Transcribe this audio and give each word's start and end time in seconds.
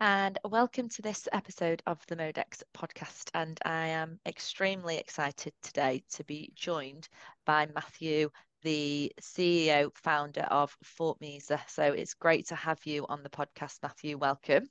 and 0.00 0.38
welcome 0.44 0.88
to 0.88 1.02
this 1.02 1.28
episode 1.30 1.82
of 1.86 1.98
the 2.08 2.16
Modex 2.16 2.62
podcast. 2.74 3.28
And 3.34 3.58
I 3.66 3.88
am 3.88 4.18
extremely 4.24 4.96
excited 4.96 5.52
today 5.62 6.02
to 6.14 6.24
be 6.24 6.52
joined 6.54 7.06
by 7.44 7.68
Matthew, 7.74 8.30
the 8.62 9.12
CEO, 9.20 9.90
founder 9.94 10.46
of 10.50 10.74
FortMesa. 10.98 11.60
So 11.68 11.82
it's 11.82 12.14
great 12.14 12.48
to 12.48 12.54
have 12.54 12.78
you 12.84 13.04
on 13.10 13.22
the 13.22 13.28
podcast, 13.28 13.78
Matthew. 13.82 14.16
Welcome. 14.16 14.68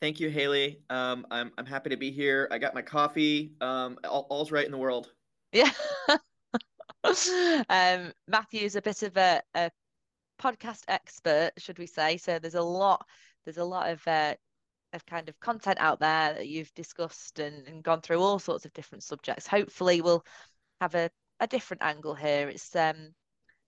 Thank 0.00 0.18
you, 0.18 0.30
Haley. 0.30 0.80
Um, 0.90 1.24
I'm, 1.30 1.52
I'm 1.56 1.66
happy 1.66 1.90
to 1.90 1.96
be 1.96 2.10
here. 2.10 2.48
I 2.50 2.58
got 2.58 2.74
my 2.74 2.82
coffee. 2.82 3.52
Um, 3.60 3.98
all, 4.02 4.26
all's 4.30 4.50
right 4.50 4.66
in 4.66 4.72
the 4.72 4.78
world. 4.78 5.12
Yeah. 5.52 5.70
um, 7.68 8.12
Matthew's 8.26 8.74
a 8.74 8.82
bit 8.82 9.04
of 9.04 9.16
a, 9.16 9.42
a 9.54 9.70
podcast 10.40 10.82
expert, 10.88 11.52
should 11.58 11.78
we 11.78 11.86
say? 11.86 12.16
So 12.16 12.40
there's 12.40 12.56
a 12.56 12.62
lot 12.62 13.06
there's 13.46 13.58
a 13.58 13.64
lot 13.64 13.90
of 13.90 14.06
uh, 14.06 14.34
of 14.92 15.06
kind 15.06 15.28
of 15.28 15.40
content 15.40 15.78
out 15.80 16.00
there 16.00 16.34
that 16.34 16.48
you've 16.48 16.74
discussed 16.74 17.38
and, 17.38 17.66
and 17.68 17.82
gone 17.82 18.00
through 18.02 18.20
all 18.20 18.38
sorts 18.38 18.66
of 18.66 18.72
different 18.72 19.04
subjects. 19.04 19.46
Hopefully, 19.46 20.02
we'll 20.02 20.24
have 20.80 20.94
a, 20.94 21.10
a 21.40 21.46
different 21.46 21.82
angle 21.82 22.14
here. 22.14 22.48
It's 22.48 22.74
um 22.76 23.14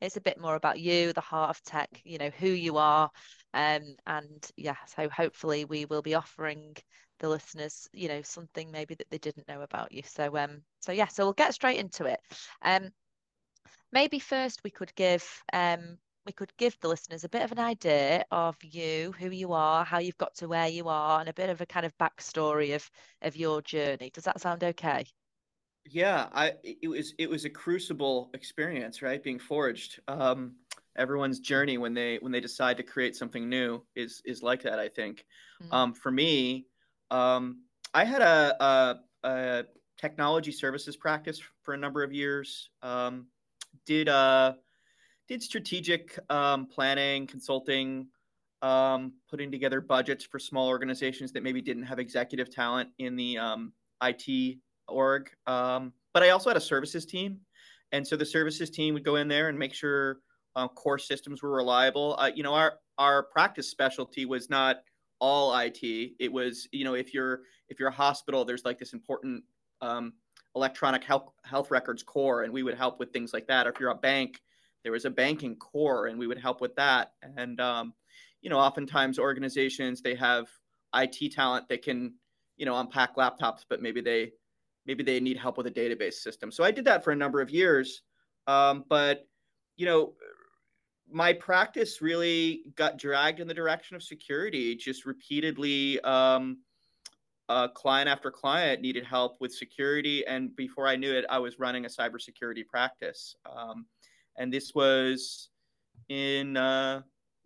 it's 0.01 0.17
a 0.17 0.21
bit 0.21 0.41
more 0.41 0.55
about 0.55 0.79
you, 0.81 1.13
the 1.13 1.21
heart 1.21 1.51
of 1.51 1.63
tech, 1.63 1.89
you 2.05 2.19
know, 2.19 2.31
who 2.31 2.49
you 2.49 2.77
are, 2.77 3.11
um, 3.55 3.83
and 4.07 4.51
yeah. 4.57 4.77
So 4.87 5.09
hopefully, 5.09 5.65
we 5.65 5.87
will 5.87 6.03
be 6.03 6.15
offering 6.15 6.77
the 7.21 7.29
listeners, 7.29 7.89
you 7.93 8.09
know, 8.09 8.23
something 8.23 8.71
maybe 8.71 8.95
that 8.95 9.11
they 9.11 9.19
didn't 9.19 9.49
know 9.49 9.63
about 9.63 9.93
you. 9.93 10.03
So 10.05 10.37
um, 10.37 10.63
so 10.81 10.93
yeah, 10.93 11.09
so 11.09 11.25
we'll 11.25 11.33
get 11.33 11.55
straight 11.55 11.79
into 11.79 12.05
it. 12.05 12.21
Um, 12.63 12.91
maybe 13.93 14.19
first 14.19 14.63
we 14.65 14.71
could 14.71 14.95
give 14.95 15.25
um 15.53 15.99
we 16.29 16.33
could 16.33 16.55
give 16.59 16.79
the 16.81 16.89
listeners 16.89 17.25
a 17.25 17.29
bit 17.29 17.41
of 17.41 17.53
an 17.53 17.59
idea 17.59 18.23
of 18.31 18.55
you, 18.63 19.15
who 19.19 19.31
you 19.31 19.55
are, 19.55 19.83
how 19.83 19.99
you've 19.99 20.19
got 20.19 20.35
to 20.35 20.47
where 20.47 20.69
you 20.69 20.87
are, 20.87 21.21
and 21.21 21.29
a 21.29 21.33
bit 21.33 21.49
of 21.49 21.63
a 21.63 21.67
kind 21.67 21.87
of 21.87 21.97
backstory 21.97 22.75
of 22.75 22.89
of 23.23 23.35
your 23.35 23.63
journey. 23.63 24.11
Does 24.13 24.25
that 24.25 24.39
sound 24.39 24.63
okay? 24.63 25.07
Yeah, 25.87 26.29
I 26.35 26.53
it 26.63 26.89
was 26.89 27.15
it 27.19 27.31
was 27.31 27.47
a 27.47 27.51
crucible 27.51 28.31
experience, 28.35 29.01
right? 29.01 29.23
Being 29.23 29.39
forged. 29.39 30.01
Um, 30.07 30.57
everyone's 30.97 31.41
journey 31.41 31.79
when 31.79 31.95
they 31.95 32.19
when 32.21 32.31
they 32.31 32.41
decide 32.41 32.77
to 32.77 32.83
create 32.83 33.17
something 33.17 33.49
new 33.49 33.83
is 33.97 34.21
is 34.27 34.43
like 34.43 34.63
that. 34.65 34.79
I 34.79 34.89
think. 34.89 35.25
Mm. 35.63 35.73
Um, 35.73 35.95
for 35.95 36.11
me, 36.11 36.67
um, 37.11 37.63
I 37.95 38.05
had 38.05 38.21
a, 38.21 38.63
a, 38.63 38.97
a 39.25 39.65
technology 39.99 40.53
services 40.53 40.95
practice 40.95 41.41
for 41.63 41.73
a 41.73 41.79
number 41.79 42.03
of 42.03 42.13
years. 42.13 42.69
Um, 42.83 43.29
did 43.87 44.09
a 44.09 44.13
uh, 44.13 44.53
did 45.29 45.43
strategic 45.43 46.19
um, 46.31 46.67
planning, 46.67 47.27
consulting, 47.27 48.07
um, 48.63 49.13
putting 49.31 49.51
together 49.51 49.81
budgets 49.81 50.25
for 50.25 50.39
small 50.39 50.69
organizations 50.69 51.33
that 51.33 51.43
maybe 51.43 51.61
didn't 51.61 51.85
have 51.85 51.99
executive 51.99 52.51
talent 52.51 52.89
in 52.99 53.15
the 53.15 53.39
um, 53.39 53.73
IT 54.03 54.59
org. 54.89 55.31
Um, 55.47 55.93
but 56.15 56.23
I 56.23 56.31
also 56.31 56.51
had 56.51 56.57
a 56.57 56.61
services 56.61 57.07
team, 57.07 57.39
and 57.93 58.07
so 58.07 58.17
the 58.17 58.27
services 58.27 58.71
team 58.71 58.95
would 58.95 59.05
go 59.05 59.17
in 59.17 59.29
there 59.29 59.49
and 59.49 59.59
make 59.59 59.75
sure 59.75 60.19
uh, 60.57 60.67
core 60.67 60.99
systems 60.99 61.43
were 61.43 61.51
reliable. 61.51 62.17
Uh, 62.19 62.31
you 62.35 62.43
know, 62.43 62.55
our 62.55 62.75
our 62.97 63.23
practice 63.25 63.71
specialty 63.71 64.25
was 64.25 64.51
not 64.51 64.79
all 65.21 65.57
IT. 65.57 65.83
It 66.19 66.33
was, 66.33 66.67
you 66.73 66.85
know, 66.85 66.95
if 66.95 67.15
you're 67.15 67.43
if 67.69 67.79
you're 67.79 67.91
a 67.91 67.93
hospital, 67.93 68.45
there's 68.45 68.65
like 68.65 68.79
this 68.79 68.93
important 68.93 69.45
um, 69.81 70.15
electronic 70.57 71.05
health 71.05 71.31
health 71.45 71.71
records 71.71 72.03
core, 72.03 72.43
and 72.43 72.53
we 72.53 72.63
would 72.63 72.77
help 72.77 72.99
with 72.99 73.13
things 73.13 73.33
like 73.33 73.47
that. 73.47 73.67
Or 73.67 73.71
if 73.71 73.79
you're 73.79 73.91
a 73.91 73.95
bank, 73.95 74.41
there 74.83 74.93
was 74.93 75.05
a 75.05 75.11
banking 75.11 75.57
core 75.57 76.07
and 76.07 76.19
we 76.19 76.27
would 76.27 76.39
help 76.39 76.61
with 76.61 76.75
that. 76.77 77.13
And 77.37 77.61
um, 77.61 77.95
you 78.41 78.51
know 78.51 78.59
oftentimes 78.59 79.19
organizations 79.19 80.01
they 80.01 80.15
have 80.15 80.49
it 80.95 81.31
talent 81.31 81.69
that 81.69 81.83
can 81.83 82.15
you 82.57 82.67
know 82.67 82.79
unpack 82.79 83.17
laptops 83.17 83.65
but 83.69 83.83
maybe 83.83 84.01
they 84.01 84.33
maybe 84.87 85.03
they 85.03 85.21
need 85.21 85.37
help 85.37 85.57
with 85.59 85.67
a 85.67 85.71
database 85.71 86.15
system. 86.15 86.51
So 86.51 86.65
i 86.65 86.71
did 86.71 86.85
that 86.87 87.05
for 87.05 87.13
a 87.13 87.17
number 87.17 87.41
of 87.41 87.51
years. 87.51 88.03
Um, 88.47 88.85
but 88.89 89.27
you 89.77 89.87
know 89.87 90.15
my 91.11 91.33
practice 91.33 92.03
really 92.03 92.65
got 92.77 92.99
dragged 92.99 93.41
in 93.41 93.49
the 93.49 93.55
direction 93.55 93.97
of 93.97 94.03
security. 94.03 94.77
Just 94.77 95.07
repeatedly 95.07 95.99
um, 96.01 96.59
uh, 97.49 97.69
client 97.69 98.11
after 98.11 98.31
client 98.31 98.83
needed 98.83 99.05
help 99.05 99.37
with 99.41 99.53
security. 99.53 100.27
And 100.27 100.55
before 100.57 100.87
i 100.87 100.97
knew 100.97 101.13
it 101.13 101.25
i 101.29 101.39
was 101.39 101.59
running 101.59 101.85
a 101.85 101.89
cybersecurity 101.89 102.67
practice. 102.67 103.35
Um, 103.45 103.87
and 104.39 104.53
this 104.53 104.75
was 104.75 105.51
in 106.09 106.57
uh, 106.57 107.03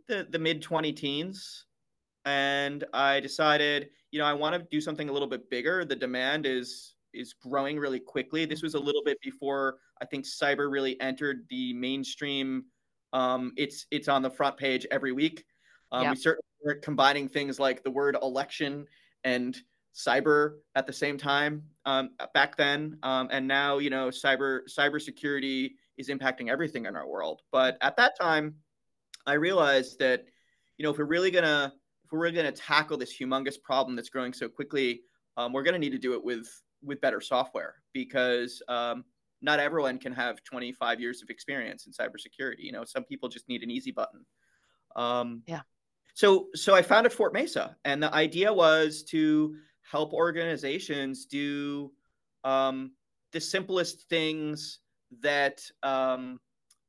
the 0.07 0.27
the 0.31 0.39
mid 0.39 0.63
20 0.63 0.93
teens. 0.93 1.67
And 2.25 2.85
i 2.93 3.19
decided 3.19 3.89
you 4.13 4.21
know 4.21 4.27
i 4.27 4.33
want 4.33 4.55
to 4.55 4.65
do 4.71 4.81
something 4.81 5.09
a 5.09 5.13
little 5.13 5.29
bit 5.29 5.51
bigger. 5.51 5.85
The 5.85 5.97
demand 5.97 6.47
is 6.47 6.95
is 7.13 7.33
growing 7.33 7.79
really 7.79 7.99
quickly. 7.99 8.45
This 8.45 8.63
was 8.63 8.75
a 8.75 8.79
little 8.79 9.03
bit 9.05 9.19
before 9.23 9.79
i 10.01 10.05
think 10.05 10.25
cyber 10.25 10.71
really 10.71 11.01
entered 11.01 11.45
the 11.51 11.73
mainstream. 11.73 12.65
Um, 13.13 13.53
it's 13.57 13.87
it's 13.91 14.09
on 14.09 14.23
the 14.23 14.31
front 14.31 14.57
page 14.57 14.87
every 14.91 15.13
week. 15.13 15.45
Um, 15.91 16.11
we 16.11 16.17
certainly 16.17 16.45
weren't 16.65 16.83
combining 16.83 17.29
things 17.29 17.59
like 17.59 17.83
the 17.83 17.91
word 17.91 18.17
election 18.23 18.87
and 19.25 19.61
cyber 19.95 20.59
at 20.75 20.87
the 20.87 20.93
same 20.93 21.19
time 21.19 21.65
um, 21.85 22.11
back 22.33 22.57
then. 22.57 22.99
Um, 23.03 23.29
and 23.33 23.49
now 23.49 23.79
you 23.79 23.91
know 23.91 24.09
cyber 24.09 24.61
cybersecurity 24.69 25.73
is 25.99 26.09
impacting 26.09 26.49
everything 26.49 26.87
in 26.87 26.97
our 26.97 27.07
world. 27.09 27.43
But 27.51 27.77
at 27.81 27.97
that 27.97 28.19
time, 28.19 28.57
I 29.27 29.35
realized 29.35 29.99
that, 29.99 30.25
you 30.79 30.85
know, 30.85 30.91
if 30.91 30.99
we're 30.99 31.05
really 31.05 31.31
gonna 31.31 31.73
if 32.05 32.13
we're 32.13 32.21
really 32.21 32.37
gonna 32.37 32.53
tackle 32.53 32.97
this 32.97 33.17
humongous 33.17 33.61
problem 33.63 33.97
that's 33.97 34.09
growing 34.09 34.33
so 34.33 34.49
quickly, 34.49 35.03
um, 35.37 35.53
we're 35.53 35.63
gonna 35.63 35.79
need 35.79 35.93
to 35.93 35.99
do 35.99 36.15
it 36.15 36.25
with 36.25 36.49
with 36.83 37.01
better 37.01 37.21
software 37.21 37.77
because 37.93 38.63
um, 38.69 39.05
not 39.41 39.61
everyone 39.61 39.99
can 39.99 40.13
have 40.13 40.43
25 40.45 41.01
years 41.01 41.23
of 41.23 41.31
experience 41.31 41.87
in 41.87 41.93
cybersecurity. 41.93 42.61
You 42.61 42.73
know, 42.73 42.85
some 42.85 43.05
people 43.05 43.29
just 43.29 43.49
need 43.49 43.63
an 43.63 43.71
easy 43.71 43.91
button. 43.91 44.25
Um, 44.97 45.43
yeah. 45.47 45.61
So 46.15 46.49
so 46.55 46.75
I 46.75 46.83
founded 46.83 47.13
FortMesa, 47.13 47.75
and 47.85 48.03
the 48.03 48.13
idea 48.13 48.53
was 48.53 49.03
to 49.05 49.57
help 49.91 50.13
organizations 50.13 51.27
do 51.27 51.93
um, 52.45 52.93
the 53.33 53.41
simplest 53.41 54.09
things 54.09 54.81
that 55.21 55.63
um, 55.83 56.41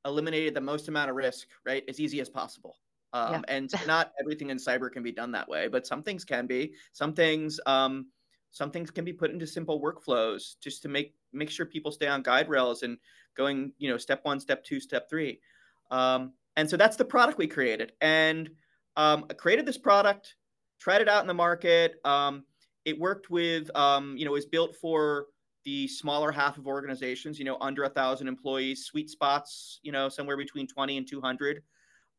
eliminated 0.05 0.53
the 0.53 0.61
most 0.61 0.87
amount 0.87 1.09
of 1.09 1.15
risk, 1.15 1.47
right, 1.65 1.83
as 1.87 1.99
easy 1.99 2.19
as 2.21 2.29
possible. 2.29 2.77
Um, 3.13 3.43
yeah. 3.47 3.55
and 3.55 3.71
not 3.87 4.11
everything 4.19 4.49
in 4.49 4.57
cyber 4.57 4.91
can 4.91 5.03
be 5.03 5.11
done 5.11 5.31
that 5.31 5.47
way, 5.47 5.67
but 5.67 5.85
some 5.85 6.03
things 6.03 6.25
can 6.25 6.47
be. 6.47 6.73
Some 6.91 7.13
things, 7.13 7.59
um, 7.65 8.07
some 8.51 8.71
things 8.71 8.91
can 8.91 9.05
be 9.05 9.13
put 9.13 9.31
into 9.31 9.47
simple 9.47 9.81
workflows 9.81 10.55
just 10.61 10.81
to 10.83 10.89
make 10.89 11.13
make 11.31 11.49
sure 11.49 11.65
people 11.65 11.91
stay 11.91 12.07
on 12.07 12.21
guide 12.21 12.47
rails 12.47 12.83
and 12.83 12.97
going, 13.35 13.71
you 13.79 13.89
know, 13.89 13.97
step 13.97 14.23
one, 14.23 14.39
step 14.39 14.63
two, 14.63 14.79
step 14.79 15.09
three. 15.09 15.39
Um, 15.89 16.33
and 16.55 16.69
so 16.69 16.77
that's 16.77 16.95
the 16.95 17.05
product 17.05 17.37
we 17.37 17.47
created. 17.47 17.93
And 18.01 18.49
um, 18.95 19.25
I 19.29 19.33
created 19.33 19.65
this 19.65 19.77
product, 19.77 20.35
tried 20.79 21.01
it 21.01 21.09
out 21.09 21.21
in 21.21 21.27
the 21.27 21.33
market. 21.33 21.95
Um, 22.05 22.43
it 22.85 22.99
worked 22.99 23.29
with, 23.29 23.75
um, 23.75 24.15
you 24.17 24.25
know, 24.25 24.31
it 24.31 24.35
was 24.35 24.45
built 24.45 24.75
for 24.75 25.27
the 25.65 25.87
smaller 25.87 26.31
half 26.31 26.57
of 26.57 26.67
organizations, 26.67 27.39
you 27.39 27.45
know, 27.45 27.57
under 27.61 27.83
a 27.83 27.89
thousand 27.89 28.27
employees, 28.27 28.85
sweet 28.85 29.09
spots, 29.09 29.79
you 29.83 29.91
know, 29.91 30.09
somewhere 30.09 30.37
between 30.37 30.67
20 30.67 30.97
and 30.97 31.07
200. 31.07 31.63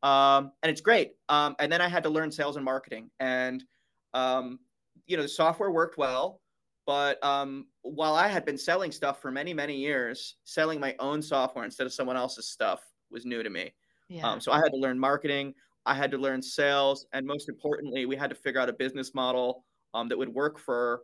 Um, 0.03 0.53
and 0.63 0.71
it's 0.71 0.81
great. 0.81 1.13
Um, 1.29 1.57
and 1.59 1.71
then 1.73 1.81
I 1.81 1.89
had 1.89 2.03
to 2.05 2.11
learn 2.11 2.31
sales 2.31 2.57
and 2.57 2.65
marketing 2.65 3.11
and, 3.21 3.65
um, 4.13 4.61
you 5.07 5.17
know, 5.17 5.23
the 5.23 5.29
software 5.29 5.71
worked 5.71 5.99
well, 5.99 6.41
but 6.87 7.23
um, 7.25 7.67
while 7.83 8.15
I 8.15 8.29
had 8.29 8.45
been 8.45 8.59
selling 8.59 8.93
stuff 8.93 9.21
for 9.21 9.31
many, 9.31 9.55
many 9.55 9.77
years, 9.77 10.37
selling 10.45 10.81
my 10.81 10.95
own 10.99 11.23
software 11.23 11.65
instead 11.65 11.87
of 11.87 11.93
someone 11.93 12.17
else's 12.17 12.49
stuff 12.49 12.83
was 13.11 13.25
new 13.25 13.43
to 13.43 13.51
me. 13.51 13.75
Yeah. 14.09 14.29
Um, 14.29 14.41
so 14.41 14.53
I 14.53 14.57
had 14.57 14.71
to 14.71 14.77
learn 14.77 14.99
marketing. 14.99 15.55
I 15.87 15.95
had 15.95 16.11
to 16.11 16.19
learn 16.19 16.43
sales. 16.43 17.07
And 17.13 17.27
most 17.27 17.49
importantly, 17.49 18.07
we 18.07 18.17
had 18.17 18.31
to 18.31 18.37
figure 18.37 18.61
out 18.61 18.69
a 18.69 18.73
business 18.75 19.15
model 19.15 19.65
um, 19.95 20.09
that 20.09 20.19
would 20.19 20.29
work 20.29 20.59
for 20.59 21.03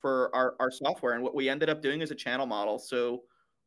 for 0.00 0.34
our, 0.34 0.54
our 0.60 0.70
software. 0.70 1.14
And 1.14 1.22
what 1.22 1.34
we 1.34 1.48
ended 1.48 1.68
up 1.68 1.82
doing 1.82 2.00
is 2.00 2.10
a 2.10 2.14
channel 2.14 2.46
model. 2.46 2.78
So 2.78 3.22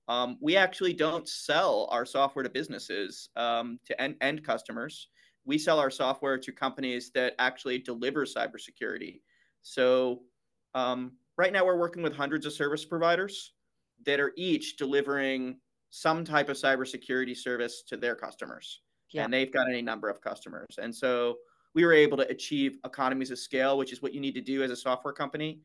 um, 0.07 0.37
we 0.41 0.55
actually 0.57 0.93
don't 0.93 1.27
sell 1.27 1.87
our 1.91 2.05
software 2.05 2.43
to 2.43 2.49
businesses, 2.49 3.29
um, 3.35 3.79
to 3.85 4.01
end, 4.01 4.15
end 4.21 4.43
customers. 4.43 5.07
We 5.45 5.57
sell 5.57 5.79
our 5.79 5.89
software 5.89 6.37
to 6.37 6.51
companies 6.51 7.11
that 7.15 7.33
actually 7.39 7.79
deliver 7.79 8.25
cybersecurity. 8.25 9.21
So 9.61 10.21
um, 10.75 11.13
right 11.37 11.53
now 11.53 11.65
we're 11.65 11.79
working 11.79 12.03
with 12.03 12.15
hundreds 12.15 12.45
of 12.45 12.53
service 12.53 12.85
providers 12.85 13.53
that 14.05 14.19
are 14.19 14.33
each 14.35 14.77
delivering 14.77 15.57
some 15.89 16.23
type 16.23 16.49
of 16.49 16.57
cybersecurity 16.57 17.35
service 17.35 17.83
to 17.87 17.97
their 17.97 18.15
customers. 18.15 18.81
Yeah. 19.11 19.25
And 19.25 19.33
they've 19.33 19.51
got 19.51 19.67
any 19.69 19.81
number 19.81 20.09
of 20.09 20.21
customers. 20.21 20.79
And 20.81 20.95
so 20.95 21.37
we 21.73 21.85
were 21.85 21.93
able 21.93 22.17
to 22.17 22.27
achieve 22.27 22.77
economies 22.85 23.31
of 23.31 23.39
scale, 23.39 23.77
which 23.77 23.91
is 23.91 24.01
what 24.01 24.13
you 24.13 24.21
need 24.21 24.35
to 24.35 24.41
do 24.41 24.63
as 24.63 24.71
a 24.71 24.75
software 24.75 25.13
company 25.13 25.61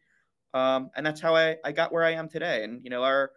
um, 0.57 0.91
and 0.97 1.05
that's 1.05 1.21
how 1.21 1.35
I, 1.35 1.57
I 1.65 1.73
got 1.73 1.93
where 1.93 2.05
I 2.05 2.13
am 2.13 2.29
today. 2.29 2.65
And 2.65 2.83
you 2.83 2.91
know, 2.91 3.03
our 3.03 3.31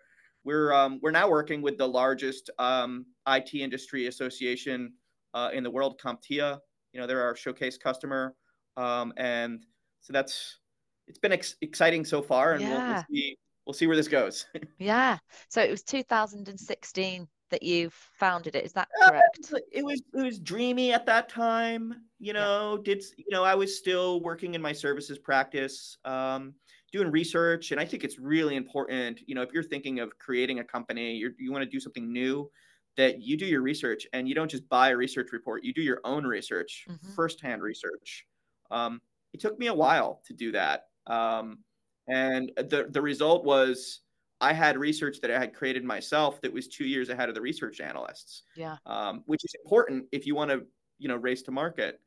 we're 0.44 0.71
um, 0.74 1.00
we're 1.01 1.12
now 1.12 1.30
working 1.30 1.62
with 1.62 1.77
the 1.77 1.88
largest 1.88 2.50
um, 2.60 3.06
IT 3.27 3.54
industry 3.54 4.07
association 4.07 4.94
uh, 5.33 5.50
in 5.54 5.63
the 5.63 5.71
world, 5.71 6.00
CompTIA. 6.04 6.60
You 6.94 7.00
know, 7.00 7.07
they're 7.07 7.21
our 7.21 7.36
showcase 7.36 7.77
customer. 7.77 8.36
um, 8.77 9.13
and 9.18 9.66
so 10.01 10.13
that's 10.13 10.60
it's 11.07 11.19
been 11.19 11.33
ex- 11.33 11.57
exciting 11.62 12.06
so 12.06 12.21
far, 12.21 12.54
and 12.54 12.62
yeah. 12.62 12.69
we'll, 12.69 12.94
we'll 12.94 13.06
see 13.12 13.38
we'll 13.66 13.74
see 13.74 13.88
where 13.88 13.98
this 13.98 14.07
goes. 14.07 14.45
yeah. 14.80 15.18
So 15.50 15.62
it 15.62 15.69
was 15.69 15.83
2016 15.83 17.27
that 17.51 17.63
you 17.63 17.89
founded 18.19 18.56
it. 18.56 18.63
Is 18.63 18.74
that 18.74 18.88
correct? 19.01 19.39
Uh, 19.54 19.57
it 19.71 19.83
was 19.83 20.01
it 20.13 20.24
was 20.24 20.39
dreamy 20.39 20.94
at 20.94 21.06
that 21.07 21.27
time. 21.27 21.94
You 22.19 22.33
know, 22.33 22.77
yeah. 22.77 22.94
did 22.94 23.04
you 23.18 23.25
know 23.30 23.44
I 23.44 23.56
was 23.56 23.77
still 23.77 24.21
working 24.21 24.56
in 24.56 24.62
my 24.62 24.71
services 24.71 25.18
practice, 25.18 25.98
um, 26.06 26.54
doing 26.91 27.09
research, 27.12 27.71
and 27.71 27.80
I 27.80 27.86
think 27.86 28.03
it's 28.03 28.19
really 28.19 28.56
important. 28.56 29.21
You 29.25 29.36
know, 29.36 29.41
if 29.41 29.51
you're 29.53 29.63
thinking 29.63 30.00
of 30.00 30.18
creating 30.19 30.59
a 30.59 30.63
company, 30.63 31.15
you 31.15 31.31
you 31.38 31.51
want 31.51 31.63
to 31.63 31.69
do 31.69 31.80
something 31.80 32.12
new, 32.12 32.50
that 32.97 33.21
you 33.21 33.38
do 33.38 33.45
your 33.45 33.62
research 33.62 34.06
and 34.13 34.27
you 34.27 34.36
don't 34.36 34.51
just 34.51 34.68
buy 34.68 34.89
a 34.89 34.97
research 34.97 35.31
report. 35.31 35.63
You 35.63 35.74
do 35.74 35.81
your 35.81 36.01
own 36.03 36.25
research, 36.25 36.86
mm-hmm. 36.89 37.12
firsthand 37.12 37.62
research. 37.62 38.25
Um, 38.71 39.01
it 39.33 39.39
took 39.39 39.57
me 39.57 39.68
a 39.68 39.74
while 39.74 40.21
to 40.25 40.33
do 40.33 40.51
that, 40.51 40.88
um, 41.07 41.59
and 42.07 42.51
the 42.57 42.88
the 42.89 43.01
result 43.01 43.45
was 43.45 44.01
I 44.42 44.53
had 44.53 44.77
research 44.77 45.19
that 45.21 45.31
I 45.31 45.39
had 45.39 45.53
created 45.53 45.83
myself 45.83 46.42
that 46.42 46.51
was 46.51 46.68
two 46.68 46.85
years 46.85 47.09
ahead 47.09 47.30
of 47.30 47.35
the 47.35 47.42
research 47.42 47.80
analysts. 47.81 48.44
Yeah. 48.56 48.77
Um, 48.85 49.24
which 49.25 49.44
is 49.44 49.53
important 49.63 50.06
if 50.12 50.25
you 50.25 50.35
want 50.35 50.51
to, 50.51 50.63
you 50.97 51.07
know, 51.07 51.18
race 51.18 51.42
to 51.44 51.51
market. 51.51 52.00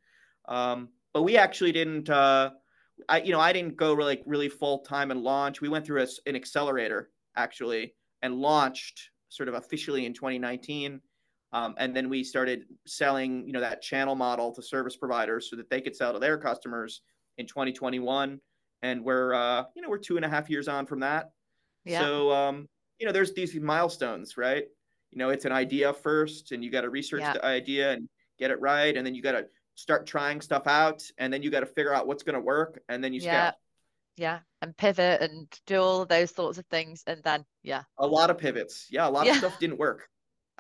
Um, 0.48 0.88
but 1.14 1.22
we 1.22 1.36
actually 1.36 1.72
didn't. 1.72 2.08
Uh, 2.10 2.50
I, 3.08 3.20
you 3.22 3.32
know, 3.32 3.40
I 3.40 3.52
didn't 3.52 3.76
go 3.76 3.94
really, 3.94 4.22
really 4.26 4.48
full 4.48 4.80
time 4.80 5.10
and 5.10 5.22
launch. 5.22 5.60
We 5.60 5.68
went 5.68 5.86
through 5.86 6.02
a, 6.02 6.06
an 6.26 6.36
accelerator 6.36 7.10
actually 7.36 7.94
and 8.22 8.34
launched 8.34 9.10
sort 9.28 9.48
of 9.48 9.54
officially 9.54 10.06
in 10.06 10.12
2019. 10.12 11.00
Um, 11.52 11.74
and 11.78 11.94
then 11.94 12.08
we 12.08 12.24
started 12.24 12.64
selling, 12.86 13.46
you 13.46 13.52
know, 13.52 13.60
that 13.60 13.82
channel 13.82 14.14
model 14.14 14.54
to 14.54 14.62
service 14.62 14.96
providers 14.96 15.50
so 15.50 15.56
that 15.56 15.68
they 15.68 15.80
could 15.80 15.94
sell 15.94 16.12
to 16.12 16.18
their 16.18 16.38
customers 16.38 17.02
in 17.38 17.46
2021. 17.46 18.40
And 18.82 19.04
we're, 19.04 19.34
uh, 19.34 19.64
you 19.76 19.82
know, 19.82 19.88
we're 19.88 19.98
two 19.98 20.16
and 20.16 20.24
a 20.24 20.28
half 20.28 20.48
years 20.48 20.68
on 20.68 20.86
from 20.86 21.00
that. 21.00 21.30
Yeah. 21.84 22.00
So, 22.00 22.32
um, 22.32 22.68
you 22.98 23.06
know, 23.06 23.12
there's 23.12 23.34
these 23.34 23.54
milestones, 23.54 24.36
right? 24.36 24.64
You 25.10 25.18
know, 25.18 25.30
it's 25.30 25.44
an 25.44 25.52
idea 25.52 25.92
first, 25.92 26.52
and 26.52 26.64
you 26.64 26.70
got 26.70 26.82
to 26.82 26.90
research 26.90 27.20
yeah. 27.20 27.34
the 27.34 27.44
idea 27.44 27.92
and 27.92 28.08
get 28.38 28.50
it 28.50 28.60
right, 28.60 28.96
and 28.96 29.06
then 29.06 29.14
you 29.14 29.22
got 29.22 29.32
to 29.32 29.46
start 29.74 30.06
trying 30.06 30.40
stuff 30.40 30.66
out, 30.66 31.02
and 31.18 31.32
then 31.32 31.42
you 31.42 31.50
got 31.50 31.60
to 31.60 31.66
figure 31.66 31.94
out 31.94 32.06
what's 32.06 32.22
going 32.22 32.34
to 32.34 32.40
work, 32.40 32.80
and 32.88 33.02
then 33.02 33.12
you 33.12 33.20
yeah. 33.20 33.50
scale. 33.50 33.58
Yeah, 34.16 34.40
and 34.60 34.76
pivot 34.76 35.22
and 35.22 35.48
do 35.66 35.80
all 35.80 36.04
those 36.04 36.34
sorts 36.34 36.58
of 36.58 36.66
things, 36.66 37.02
and 37.06 37.22
then 37.22 37.44
yeah, 37.62 37.84
a 37.98 38.06
lot 38.06 38.28
of 38.28 38.36
pivots. 38.36 38.88
Yeah, 38.90 39.08
a 39.08 39.10
lot 39.10 39.24
yeah. 39.24 39.32
of 39.32 39.38
stuff 39.38 39.58
didn't 39.58 39.78
work. 39.78 40.06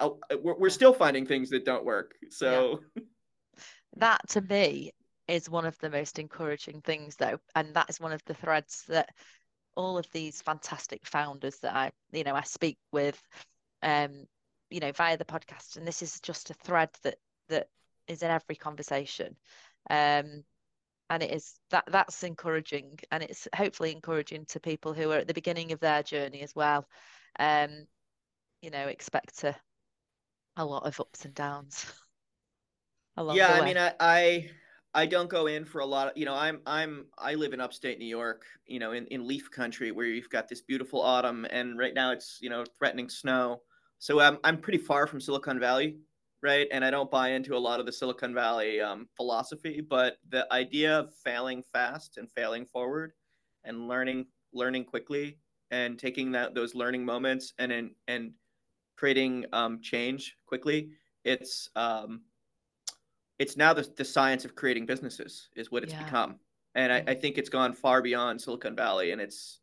We're, 0.00 0.58
we're 0.58 0.70
still 0.70 0.94
finding 0.94 1.26
things 1.26 1.50
that 1.50 1.64
don't 1.64 1.84
work. 1.84 2.12
So 2.30 2.80
that 3.96 4.26
to 4.30 4.40
me 4.40 4.92
is 5.28 5.50
one 5.50 5.66
of 5.66 5.78
the 5.78 5.90
most 5.90 6.18
encouraging 6.18 6.80
things, 6.80 7.16
though, 7.16 7.38
and 7.54 7.74
that 7.74 7.90
is 7.90 8.00
one 8.00 8.12
of 8.12 8.22
the 8.24 8.34
threads 8.34 8.84
that 8.88 9.10
all 9.74 9.98
of 9.98 10.06
these 10.12 10.42
fantastic 10.42 11.06
founders 11.06 11.58
that 11.58 11.74
I, 11.74 11.90
you 12.12 12.24
know, 12.24 12.34
I 12.34 12.42
speak 12.42 12.78
with, 12.90 13.20
um, 13.82 14.24
you 14.70 14.80
know, 14.80 14.92
via 14.92 15.16
the 15.16 15.24
podcast, 15.24 15.76
and 15.76 15.86
this 15.86 16.02
is 16.02 16.20
just 16.20 16.50
a 16.50 16.54
thread 16.54 16.88
that 17.02 17.16
that 17.48 17.68
is 18.08 18.22
in 18.22 18.30
every 18.30 18.56
conversation, 18.56 19.36
um, 19.90 20.44
and 21.10 21.22
it 21.22 21.30
is 21.30 21.54
that 21.70 21.84
that's 21.88 22.22
encouraging, 22.22 22.98
and 23.10 23.22
it's 23.22 23.48
hopefully 23.54 23.92
encouraging 23.92 24.46
to 24.46 24.60
people 24.60 24.92
who 24.92 25.10
are 25.10 25.18
at 25.18 25.28
the 25.28 25.34
beginning 25.34 25.72
of 25.72 25.80
their 25.80 26.02
journey 26.02 26.42
as 26.42 26.54
well. 26.54 26.86
Um, 27.38 27.86
you 28.60 28.70
know, 28.70 28.86
expect 28.88 29.44
a 29.44 29.56
a 30.56 30.64
lot 30.64 30.86
of 30.86 30.98
ups 31.00 31.24
and 31.24 31.34
downs. 31.34 31.86
yeah, 33.32 33.52
I 33.52 33.64
mean, 33.64 33.78
I, 33.78 33.92
I 33.98 34.50
I 34.94 35.06
don't 35.06 35.28
go 35.28 35.46
in 35.46 35.64
for 35.64 35.80
a 35.80 35.86
lot 35.86 36.08
of, 36.08 36.16
you 36.16 36.26
know, 36.26 36.34
I'm, 36.34 36.60
I'm, 36.66 37.06
I 37.16 37.34
live 37.34 37.54
in 37.54 37.60
upstate 37.60 37.98
New 37.98 38.06
York, 38.06 38.44
you 38.66 38.78
know, 38.78 38.92
in, 38.92 39.06
in 39.06 39.26
leaf 39.26 39.50
country 39.50 39.90
where 39.90 40.04
you've 40.04 40.28
got 40.28 40.48
this 40.48 40.60
beautiful 40.60 41.00
autumn 41.00 41.46
and 41.48 41.78
right 41.78 41.94
now 41.94 42.12
it's, 42.12 42.38
you 42.42 42.50
know, 42.50 42.64
threatening 42.78 43.08
snow. 43.08 43.62
So 43.98 44.20
I'm, 44.20 44.38
I'm 44.44 44.58
pretty 44.58 44.78
far 44.78 45.06
from 45.06 45.20
Silicon 45.20 45.58
Valley, 45.58 45.96
right? 46.42 46.66
And 46.72 46.84
I 46.84 46.90
don't 46.90 47.10
buy 47.10 47.30
into 47.30 47.56
a 47.56 47.58
lot 47.58 47.80
of 47.80 47.86
the 47.86 47.92
Silicon 47.92 48.34
Valley 48.34 48.80
um, 48.80 49.08
philosophy, 49.16 49.80
but 49.80 50.16
the 50.28 50.52
idea 50.52 50.98
of 50.98 51.14
failing 51.24 51.62
fast 51.72 52.18
and 52.18 52.30
failing 52.30 52.66
forward 52.66 53.12
and 53.64 53.86
learning, 53.86 54.26
learning 54.52 54.84
quickly 54.84 55.38
and 55.70 55.98
taking 55.98 56.32
that, 56.32 56.54
those 56.54 56.74
learning 56.74 57.04
moments 57.04 57.54
and, 57.58 57.70
and, 57.70 57.90
and 58.08 58.32
creating 58.96 59.46
um, 59.52 59.80
change 59.80 60.36
quickly, 60.46 60.90
it's, 61.24 61.70
um, 61.76 62.22
it's 63.38 63.56
now 63.56 63.72
the, 63.72 63.88
the 63.96 64.04
science 64.04 64.44
of 64.44 64.56
creating 64.56 64.84
businesses 64.84 65.48
is 65.54 65.70
what 65.70 65.84
it's 65.84 65.92
yeah. 65.92 66.02
become. 66.02 66.36
And 66.74 66.92
I, 66.92 67.04
I, 67.06 67.14
think 67.14 67.38
it's 67.38 67.48
gone 67.48 67.72
far 67.72 68.00
beyond 68.00 68.40
silicon 68.40 68.74
valley 68.74 69.10
and 69.12 69.20
it's 69.20 69.60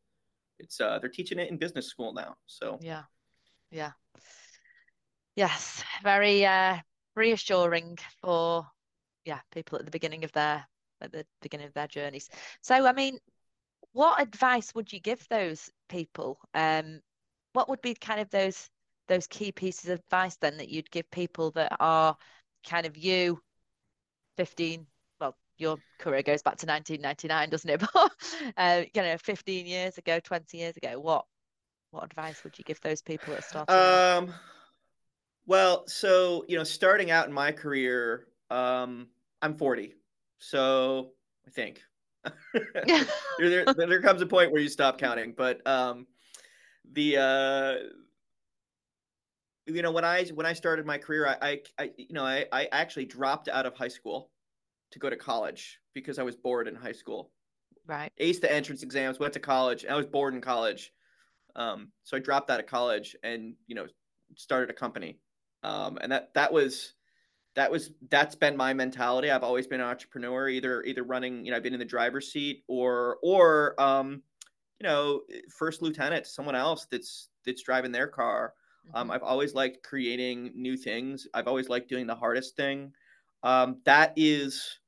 it's 0.60 0.80
uh 0.80 1.00
they're 1.00 1.10
teaching 1.10 1.40
it 1.40 1.50
in 1.50 1.58
business 1.58 1.88
school 1.88 2.14
now 2.14 2.36
so. 2.46 2.78
Yeah. 2.82 3.04
Yeah 3.72 3.92
yes 5.40 5.86
very 6.04 6.46
uh 6.46 6.76
reassuring 7.16 7.98
for 8.22 8.68
yeah 9.24 9.40
people 9.54 9.80
at 9.80 9.86
the 9.86 9.92
beginning 9.92 10.26
of 10.26 10.32
their 10.34 10.66
at 11.00 11.14
the 11.14 11.26
beginning 11.42 11.66
of 11.68 11.74
their 11.74 11.88
journeys. 11.88 12.30
So 12.62 12.86
i 12.86 12.92
mean 12.92 13.18
what 13.94 14.22
advice 14.22 14.76
would 14.76 14.92
you 14.92 15.00
give 15.00 15.26
those 15.30 15.72
people? 15.88 16.38
Um 16.54 17.00
what 17.54 17.70
would 17.70 17.82
be 17.82 17.94
kind 17.94 18.20
of 18.20 18.30
those 18.30 18.70
those 19.08 19.28
key 19.28 19.54
pieces 19.54 19.90
of 19.90 20.00
advice 20.00 20.36
then 20.36 20.58
that 20.58 20.68
you'd 20.68 20.92
give 20.92 21.10
people 21.10 21.52
that 21.52 21.72
are 21.80 22.18
kind 22.68 22.86
of 22.86 22.98
you 22.98 23.40
15 24.36 24.86
well 25.22 25.38
your 25.58 25.78
career 26.00 26.22
goes 26.22 26.42
back 26.42 26.58
to 26.58 26.66
1999 26.66 27.50
doesn't 27.50 27.70
it? 27.70 27.82
But 27.94 28.12
uh, 28.58 28.84
you 28.94 29.02
know 29.02 29.18
15 29.18 29.66
years 29.68 29.98
ago 29.98 30.20
20 30.20 30.58
years 30.58 30.76
ago 30.76 31.00
what 31.00 31.26
what 31.92 32.04
advice 32.04 32.44
would 32.44 32.58
you 32.58 32.66
give 32.66 32.82
those 32.82 33.02
people 33.02 33.34
that 33.34 33.46
start 33.46 33.70
um 33.70 34.34
well 35.50 35.84
so 35.88 36.46
you 36.48 36.56
know 36.56 36.64
starting 36.64 37.10
out 37.10 37.28
in 37.28 37.34
my 37.34 37.52
career 37.52 38.28
um 38.52 39.08
i'm 39.42 39.56
40 39.56 39.96
so 40.38 41.12
i 41.46 41.50
think. 41.50 41.82
There, 43.40 43.66
there, 43.66 43.74
there 43.74 44.02
comes 44.02 44.22
a 44.22 44.26
point 44.26 44.52
where 44.52 44.62
you 44.62 44.70
stop 44.70 45.00
counting 45.00 45.34
but 45.36 45.66
um 45.66 46.06
the 46.92 47.18
uh 47.18 47.76
you 49.66 49.82
know 49.82 49.92
when 49.92 50.06
i 50.06 50.26
when 50.36 50.46
i 50.46 50.54
started 50.54 50.86
my 50.86 50.98
career 50.98 51.28
i 51.28 51.38
i, 51.42 51.62
I 51.80 51.92
you 51.98 52.14
know 52.14 52.26
I, 52.26 52.46
I 52.52 52.68
actually 52.72 53.06
dropped 53.06 53.48
out 53.48 53.66
of 53.66 53.74
high 53.74 53.88
school 53.88 54.30
to 54.92 55.00
go 55.00 55.10
to 55.10 55.16
college 55.16 55.80
because 55.94 56.20
i 56.20 56.24
was 56.24 56.36
bored 56.36 56.68
in 56.68 56.76
high 56.76 56.92
school. 56.92 57.32
Right. 57.88 58.12
Aced 58.22 58.42
the 58.42 58.54
entrance 58.54 58.84
exams 58.84 59.18
went 59.18 59.34
to 59.34 59.40
college 59.40 59.86
i 59.90 59.96
was 59.96 60.06
bored 60.06 60.36
in 60.36 60.42
college. 60.42 60.92
Um, 61.56 61.92
so 62.04 62.18
i 62.18 62.20
dropped 62.20 62.52
out 62.52 62.60
of 62.60 62.68
college 62.68 63.16
and 63.24 63.56
you 63.66 63.76
know 63.76 63.88
started 64.36 64.70
a 64.70 64.74
company 64.74 65.18
um, 65.64 65.98
and 66.02 66.12
that 66.12 66.34
that 66.34 66.52
was 66.52 66.94
that 67.56 67.72
was 67.72 67.92
that's 68.10 68.36
been 68.36 68.56
my 68.56 68.74
mentality 68.74 69.32
i've 69.32 69.44
always 69.44 69.68
been 69.68 69.82
an 69.82 69.88
entrepreneur 69.88 70.48
either 70.48 70.84
either 70.84 71.04
running 71.04 71.44
you 71.44 71.52
know 71.52 71.58
i've 71.58 71.64
been 71.64 71.74
in 71.74 71.80
the 71.80 71.86
driver's 71.86 72.32
seat 72.32 72.64
or 72.68 73.18
or 73.24 73.80
um, 73.82 74.22
you 74.80 74.88
know 74.88 75.22
first 75.58 75.82
lieutenant 75.82 76.26
someone 76.26 76.56
else 76.56 76.88
that's 76.92 77.30
that's 77.46 77.64
driving 77.64 77.92
their 77.92 78.08
car 78.08 78.54
um, 78.94 79.04
mm-hmm. 79.04 79.12
I've 79.12 79.24
always 79.24 79.54
liked 79.54 79.84
creating 79.84 80.52
new 80.56 80.78
things. 80.78 81.28
I've 81.34 81.48
always 81.48 81.70
liked 81.70 81.90
doing 81.90 82.08
the 82.08 82.16
hardest 82.16 82.56
thing. 82.56 82.92
Um, 83.44 83.78
that 83.86 84.14
is 84.16 84.80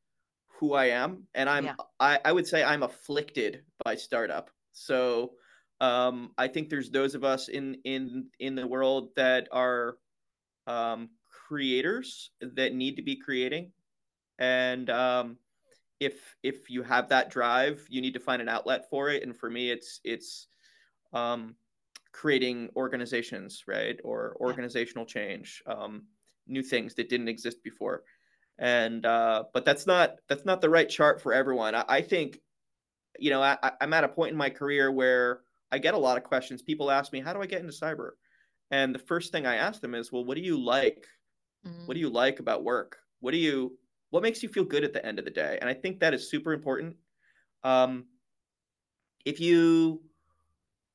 who 0.59 0.73
I 0.73 0.85
am, 0.85 1.27
and 1.33 1.49
I'm. 1.49 1.65
Yeah. 1.65 1.75
I, 1.99 2.19
I 2.25 2.31
would 2.31 2.47
say 2.47 2.63
I'm 2.63 2.83
afflicted 2.83 3.63
by 3.83 3.95
startup. 3.95 4.49
So 4.73 5.31
um, 5.79 6.31
I 6.37 6.47
think 6.47 6.69
there's 6.69 6.89
those 6.89 7.15
of 7.15 7.23
us 7.23 7.47
in 7.47 7.77
in 7.83 8.27
in 8.39 8.55
the 8.55 8.67
world 8.67 9.09
that 9.15 9.47
are 9.51 9.97
um, 10.68 11.10
creators 11.48 12.32
that 12.41 12.74
need 12.74 12.96
to 12.96 13.01
be 13.01 13.15
creating, 13.15 13.72
and 14.39 14.89
um, 14.89 15.38
if 16.01 16.36
if 16.41 16.70
you 16.70 16.82
have 16.84 17.10
that 17.10 17.30
drive, 17.30 17.86
you 17.89 18.01
need 18.01 18.13
to 18.15 18.20
find 18.20 18.41
an 18.41 18.50
outlet 18.50 18.89
for 18.89 19.10
it. 19.10 19.24
And 19.24 19.38
for 19.38 19.50
me, 19.50 19.70
it's 19.70 20.01
it's 20.03 20.48
um, 21.13 21.56
creating 22.12 22.70
organizations, 22.75 23.63
right, 23.68 24.00
or 24.03 24.36
organizational 24.39 25.06
change, 25.06 25.62
um, 25.68 26.03
new 26.48 26.63
things 26.63 26.96
that 26.96 27.10
didn't 27.10 27.27
exist 27.27 27.63
before. 27.63 28.03
And 28.58 29.06
uh, 29.06 29.44
but 29.53 29.63
that's 29.63 29.86
not 29.86 30.15
that's 30.27 30.46
not 30.46 30.60
the 30.62 30.70
right 30.70 30.89
chart 30.89 31.22
for 31.22 31.34
everyone. 31.34 31.75
I, 31.75 31.86
I 31.88 32.01
think, 32.01 32.39
you 33.20 33.30
know, 33.30 33.41
I, 33.41 33.58
I'm 33.80 33.94
at 33.94 34.03
a 34.03 34.10
point 34.10 34.32
in 34.32 34.38
my 34.38 34.50
career 34.50 34.91
where 34.91 35.41
I 35.72 35.77
get 35.77 35.94
a 35.94 36.00
lot 36.00 36.18
of 36.18 36.24
questions. 36.24 36.62
People 36.62 36.91
ask 36.91 37.13
me, 37.13 37.20
"How 37.22 37.34
do 37.34 37.41
I 37.41 37.46
get 37.46 37.62
into 37.62 37.74
cyber?" 37.74 38.12
And 38.71 38.95
the 38.95 38.99
first 38.99 39.31
thing 39.31 39.45
I 39.45 39.55
ask 39.55 39.81
them 39.81 39.95
is, 39.95 40.11
"Well, 40.11 40.25
what 40.25 40.35
do 40.35 40.41
you 40.41 40.59
like? 40.61 41.05
Mm-hmm. 41.65 41.85
What 41.85 41.93
do 41.93 41.99
you 41.99 42.09
like 42.09 42.39
about 42.39 42.63
work? 42.63 42.97
What 43.19 43.31
do 43.31 43.37
you 43.37 43.77
what 44.09 44.23
makes 44.23 44.41
you 44.43 44.49
feel 44.49 44.63
good 44.63 44.83
at 44.83 44.93
the 44.93 45.05
end 45.05 45.19
of 45.19 45.25
the 45.25 45.31
day?" 45.31 45.57
And 45.61 45.69
I 45.69 45.73
think 45.73 45.99
that 45.99 46.13
is 46.13 46.29
super 46.29 46.53
important. 46.53 46.95
Um, 47.63 48.05
if 49.25 49.39
you 49.39 50.01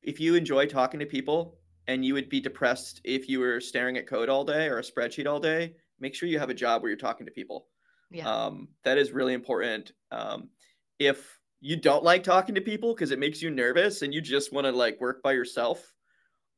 if 0.03 0.21
you 0.21 0.35
enjoy 0.35 0.67
talking 0.67 1.01
to 1.01 1.07
people 1.07 1.59
and 1.87 2.05
you 2.05 2.15
would 2.15 2.29
be 2.29 2.41
depressed 2.41 3.01
if 3.05 3.29
you 3.29 3.41
were 3.41 3.61
staring 3.61 3.97
at 3.97 4.07
code 4.07 4.29
all 4.29 4.45
day 4.45 4.69
or 4.69 4.79
a 4.79 4.83
spreadsheet 4.83 5.27
all 5.27 5.41
day, 5.41 5.75
make 6.01 6.15
sure 6.15 6.29
you 6.29 6.39
have 6.39 6.51
a 6.51 6.55
job 6.55 6.83
where 6.83 6.91
you're 6.91 6.99
talking 6.99 7.27
to 7.27 7.33
people. 7.33 7.69
Yeah. 8.11 8.29
Um, 8.29 8.69
that 8.85 8.99
is 8.99 9.13
really 9.13 9.35
important. 9.35 9.93
Um, 10.11 10.51
if 10.99 11.39
you 11.61 11.77
don't 11.77 12.05
like 12.05 12.23
talking 12.23 12.55
to 12.55 12.61
people 12.61 12.95
because 12.95 13.11
it 13.11 13.19
makes 13.19 13.43
you 13.43 13.51
nervous 13.51 14.03
and 14.03 14.15
you 14.15 14.21
just 14.21 14.53
want 14.53 14.67
to 14.67 14.73
like 14.73 15.01
work 15.01 15.23
by 15.23 15.33
yourself, 15.33 15.93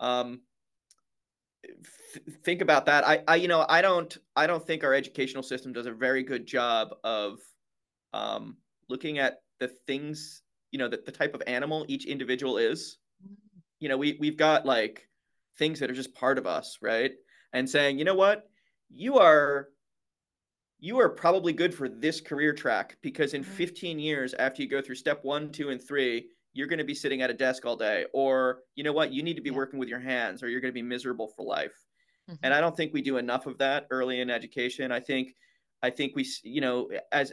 um, 0.00 0.42
th- 1.64 2.36
think 2.42 2.60
about 2.60 2.86
that. 2.86 3.06
I, 3.06 3.22
I, 3.26 3.36
you 3.36 3.48
know, 3.48 3.64
I 3.68 3.82
don't, 3.82 4.16
I 4.36 4.46
don't 4.46 4.64
think 4.64 4.84
our 4.84 4.94
educational 4.94 5.42
system 5.42 5.72
does 5.72 5.86
a 5.86 5.92
very 5.92 6.22
good 6.22 6.46
job 6.46 6.88
of 7.04 7.38
um, 8.12 8.56
looking 8.88 9.18
at 9.18 9.38
the 9.60 9.68
things, 9.86 10.42
you 10.70 10.78
know, 10.78 10.88
that 10.88 11.04
the 11.04 11.12
type 11.12 11.34
of 11.34 11.42
animal 11.46 11.84
each 11.88 12.06
individual 12.06 12.58
is. 12.58 12.98
Mm. 13.26 13.36
You 13.80 13.88
know, 13.88 13.96
we 13.96 14.16
we've 14.18 14.36
got 14.36 14.66
like 14.66 15.08
things 15.58 15.80
that 15.80 15.90
are 15.90 15.94
just 15.94 16.14
part 16.14 16.38
of 16.38 16.46
us, 16.46 16.78
right? 16.80 17.12
And 17.52 17.68
saying, 17.68 17.98
you 17.98 18.04
know 18.04 18.14
what, 18.14 18.48
you 18.90 19.18
are 19.18 19.68
you 20.80 21.00
are 21.00 21.08
probably 21.08 21.52
good 21.52 21.74
for 21.74 21.88
this 21.88 22.20
career 22.20 22.52
track 22.52 22.96
because 23.02 23.34
in 23.34 23.42
mm-hmm. 23.42 23.52
15 23.52 23.98
years 23.98 24.34
after 24.34 24.62
you 24.62 24.68
go 24.68 24.80
through 24.80 24.94
step 24.94 25.24
one, 25.24 25.50
two, 25.50 25.70
and 25.70 25.82
three, 25.82 26.28
you're 26.58 26.66
going 26.66 26.80
to 26.80 26.84
be 26.84 26.94
sitting 26.94 27.22
at 27.22 27.30
a 27.30 27.34
desk 27.34 27.64
all 27.64 27.76
day. 27.76 28.04
Or, 28.12 28.62
you 28.74 28.82
know 28.82 28.92
what, 28.92 29.12
you 29.12 29.22
need 29.22 29.34
to 29.34 29.40
be 29.40 29.50
yeah. 29.50 29.56
working 29.56 29.78
with 29.78 29.88
your 29.88 30.00
hands 30.00 30.42
or 30.42 30.48
you're 30.48 30.60
going 30.60 30.72
to 30.72 30.74
be 30.74 30.82
miserable 30.82 31.28
for 31.28 31.44
life. 31.44 31.86
Mm-hmm. 32.28 32.34
And 32.42 32.52
I 32.52 32.60
don't 32.60 32.76
think 32.76 32.92
we 32.92 33.00
do 33.00 33.16
enough 33.16 33.46
of 33.46 33.58
that 33.58 33.86
early 33.92 34.20
in 34.20 34.28
education. 34.28 34.90
I 34.90 34.98
think 34.98 35.36
I 35.84 35.90
think 35.90 36.16
we, 36.16 36.26
you 36.42 36.60
know, 36.60 36.90
as 37.12 37.32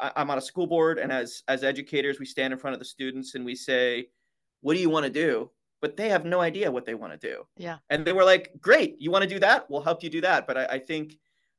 I'm 0.00 0.30
on 0.30 0.38
a 0.38 0.40
school 0.40 0.66
board 0.66 0.98
and 0.98 1.12
as 1.12 1.42
as 1.48 1.62
educators, 1.62 2.18
we 2.18 2.24
stand 2.24 2.54
in 2.54 2.58
front 2.58 2.72
of 2.72 2.78
the 2.78 2.86
students 2.86 3.34
and 3.34 3.44
we 3.44 3.54
say, 3.54 4.06
"What 4.62 4.72
do 4.72 4.80
you 4.80 4.88
want 4.88 5.04
to 5.04 5.12
do?" 5.12 5.50
But 5.82 5.98
they 5.98 6.08
have 6.08 6.24
no 6.24 6.40
idea 6.40 6.72
what 6.72 6.86
they 6.86 6.94
want 6.94 7.12
to 7.12 7.18
do. 7.18 7.46
Yeah. 7.58 7.76
And 7.90 8.06
they 8.06 8.14
were 8.14 8.24
like, 8.24 8.52
"Great, 8.62 8.96
you 8.98 9.10
want 9.10 9.24
to 9.24 9.28
do 9.28 9.38
that? 9.40 9.68
We'll 9.68 9.82
help 9.82 10.02
you 10.02 10.08
do 10.08 10.22
that." 10.22 10.46
But 10.46 10.56
I, 10.56 10.64
I 10.64 10.78
think 10.78 11.18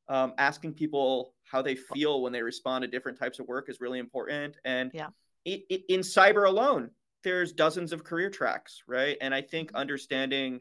um, 0.09 0.33
asking 0.39 0.73
people 0.73 1.35
how 1.43 1.61
they 1.61 1.75
feel 1.75 2.23
when 2.23 2.33
they 2.33 2.41
respond 2.41 2.81
to 2.81 2.87
different 2.87 3.19
types 3.19 3.37
of 3.37 3.47
work 3.47 3.69
is 3.69 3.79
really 3.79 3.99
important. 3.99 4.57
And 4.65 4.89
yeah. 4.95 5.09
It, 5.47 5.63
it, 5.69 5.81
in 5.87 6.01
cyber 6.01 6.45
alone, 6.45 6.89
there's 7.23 7.53
dozens 7.53 7.93
of 7.93 8.03
career 8.03 8.29
tracks, 8.29 8.83
right? 8.85 9.17
And 9.21 9.33
I 9.33 9.41
think 9.41 9.69
mm-hmm. 9.69 9.77
understanding 9.77 10.59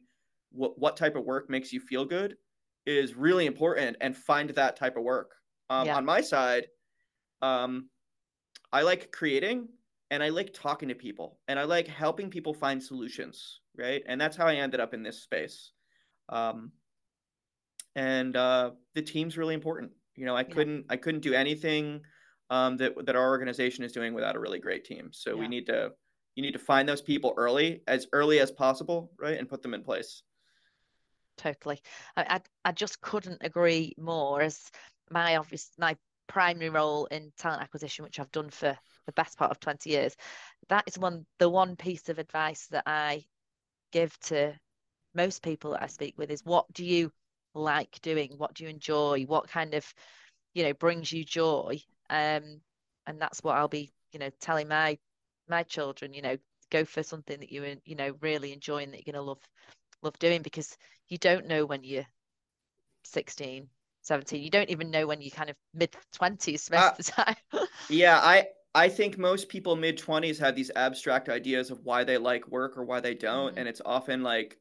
what 0.53 0.79
what 0.79 0.97
type 0.97 1.17
of 1.17 1.25
work 1.25 1.51
makes 1.51 1.73
you 1.73 1.81
feel 1.81 2.05
good 2.05 2.37
is 2.87 3.17
really 3.17 3.47
important, 3.47 3.97
and 4.01 4.17
find 4.17 4.51
that 4.51 4.77
type 4.77 4.97
of 4.97 5.03
work. 5.03 5.33
Um, 5.69 5.89
yeah. 5.89 5.97
On 5.97 6.05
my 6.05 6.21
side, 6.21 6.69
um, 7.43 7.89
I 8.73 8.83
like 8.83 9.11
creating 9.11 9.69
and 10.13 10.23
I 10.23 10.29
like 10.29 10.53
talking 10.53 10.89
to 10.89 10.95
people 10.95 11.41
and 11.49 11.59
I 11.59 11.65
like 11.65 11.89
helping 11.89 12.31
people 12.31 12.55
find 12.55 12.81
solutions, 12.81 13.61
right? 13.77 14.05
And 14.07 14.21
that's 14.21 14.37
how 14.37 14.47
I 14.47 14.55
ended 14.55 14.79
up 14.79 14.95
in 14.95 15.03
this 15.03 15.21
space. 15.21 15.73
Um, 16.29 16.71
and 17.97 18.37
uh, 18.37 18.71
the 18.95 19.03
team's 19.03 19.37
really 19.37 19.55
important. 19.55 19.91
You 20.15 20.27
know, 20.27 20.37
I 20.37 20.45
couldn't 20.45 20.87
I 20.89 20.97
couldn't 20.97 21.23
do 21.23 21.35
anything 21.35 22.03
um, 22.51 22.77
that 22.79 23.07
that 23.07 23.17
our 23.17 23.29
organization 23.29 23.85
is 23.85 23.93
doing 23.93 24.15
without 24.15 24.37
a 24.37 24.41
really 24.41 24.59
great 24.59 24.85
team. 24.85 25.11
So 25.13 25.31
yeah. 25.31 25.41
we 25.41 25.49
need 25.49 25.67
to 25.67 25.93
you 26.35 26.43
need 26.43 26.53
to 26.53 26.59
find 26.59 26.89
those 26.89 27.03
people 27.03 27.35
early, 27.37 27.83
as 27.87 28.07
early 28.13 28.41
as 28.41 28.51
possible, 28.51 29.11
right, 29.19 29.39
and 29.39 29.49
put 29.49 29.63
them 29.63 29.75
in 29.75 29.83
place. 29.83 30.23
Totally, 31.39 31.81
I 32.17 32.23
I, 32.37 32.41
I 32.67 32.73
just 32.73 33.01
couldn't 33.01 33.39
agree 33.41 33.95
more. 33.99 34.43
As 34.43 34.71
my 35.11 35.37
obvious 35.37 35.71
my 35.79 35.97
primary 36.29 36.71
role 36.71 37.07
in 37.07 37.33
talent 37.39 37.63
acquisition, 37.63 38.05
which 38.05 38.19
I've 38.19 38.33
done 38.33 38.51
for 38.51 38.77
the 39.07 39.13
best 39.13 39.39
part 39.39 39.51
of 39.51 39.61
twenty 39.61 39.91
years, 39.91 40.17
that 40.69 40.85
is 40.87 40.99
one 40.99 41.27
the 41.39 41.49
one 41.49 41.77
piece 41.77 42.09
of 42.09 42.19
advice 42.19 42.67
that 42.69 42.85
I 42.87 43.25
give 43.93 44.19
to 44.21 44.55
most 45.15 45.43
people 45.43 45.71
that 45.73 45.83
I 45.83 45.87
speak 45.87 46.19
with 46.19 46.31
is 46.31 46.45
what 46.45 46.71
do 46.73 46.85
you 46.85 47.11
like 47.55 47.99
doing? 48.03 48.35
What 48.37 48.55
do 48.55 48.65
you 48.65 48.71
enjoy? 48.71 49.25
What 49.27 49.49
kind 49.49 49.75
of, 49.75 49.91
you 50.55 50.65
know, 50.65 50.75
brings 50.75 51.11
you 51.11 51.25
joy? 51.25 51.81
Um, 52.11 52.61
and 53.07 53.21
that's 53.21 53.43
what 53.43 53.57
I'll 53.57 53.69
be, 53.69 53.93
you 54.13 54.19
know, 54.19 54.31
telling 54.41 54.69
my 54.69 54.99
my 55.49 55.63
children, 55.63 56.13
you 56.13 56.23
know, 56.23 56.37
go 56.71 56.85
for 56.85 57.03
something 57.03 57.39
that 57.41 57.53
you 57.53 57.77
you 57.85 57.97
know 57.97 58.15
really 58.21 58.53
enjoy 58.53 58.83
and 58.83 58.93
that 58.93 59.07
you're 59.07 59.13
gonna 59.13 59.25
love 59.25 59.41
love 60.03 60.19
doing 60.19 60.43
because 60.43 60.77
you 61.09 61.19
don't 61.19 61.47
know 61.47 61.65
when 61.65 61.85
you're 61.85 62.07
16 63.05 63.69
17 64.03 64.43
you 64.43 64.51
don't 64.51 64.71
even 64.71 64.91
know 64.91 65.07
when 65.07 65.21
you're 65.21 65.31
kind 65.31 65.51
of 65.51 65.57
mid 65.75 65.95
20s 66.21 66.71
most 66.71 66.73
uh, 66.73 66.91
of 66.91 66.97
the 66.97 67.03
time 67.05 67.37
yeah 67.89 68.19
i 68.23 68.47
i 68.75 68.89
think 68.89 69.19
most 69.19 69.49
people 69.49 69.77
mid 69.77 69.99
20s 69.99 70.39
have 70.39 70.57
these 70.57 70.71
abstract 70.77 71.29
ideas 71.29 71.71
of 71.71 71.81
why 71.85 72.05
they 72.05 72.19
like 72.19 72.47
work 72.49 72.77
or 72.77 72.85
why 72.85 73.01
they 73.01 73.15
don't 73.15 73.51
mm-hmm. 73.51 73.59
and 73.59 73.69
it's 73.69 73.83
often 73.85 74.23
like 74.23 74.59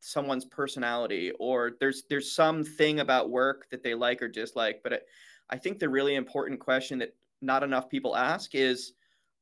someone's 0.00 0.46
personality 0.46 1.32
or 1.38 1.72
there's 1.80 2.04
there's 2.08 2.34
some 2.34 2.64
thing 2.64 3.00
about 3.00 3.30
work 3.30 3.66
that 3.70 3.82
they 3.82 3.94
like 3.94 4.22
or 4.22 4.28
dislike 4.28 4.80
but 4.82 4.92
it, 4.92 5.06
i 5.50 5.56
think 5.56 5.78
the 5.78 5.88
really 5.88 6.14
important 6.14 6.60
question 6.60 6.98
that 6.98 7.14
not 7.42 7.62
enough 7.62 7.88
people 7.88 8.16
ask 8.16 8.54
is 8.54 8.92